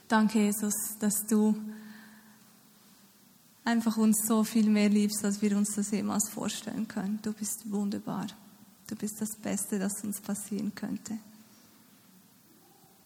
Danke, 0.07 0.39
Jesus, 0.39 0.73
dass 0.99 1.25
du 1.27 1.55
einfach 3.63 3.97
uns 3.97 4.27
so 4.27 4.43
viel 4.43 4.69
mehr 4.69 4.89
liebst, 4.89 5.23
als 5.23 5.41
wir 5.41 5.55
uns 5.55 5.75
das 5.75 5.91
jemals 5.91 6.29
vorstellen 6.29 6.87
können. 6.87 7.19
Du 7.21 7.33
bist 7.33 7.69
wunderbar. 7.71 8.27
Du 8.87 8.95
bist 8.95 9.21
das 9.21 9.35
Beste, 9.35 9.77
das 9.77 10.03
uns 10.03 10.19
passieren 10.19 10.73
könnte. 10.73 11.17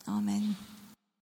Amen. 0.06 0.56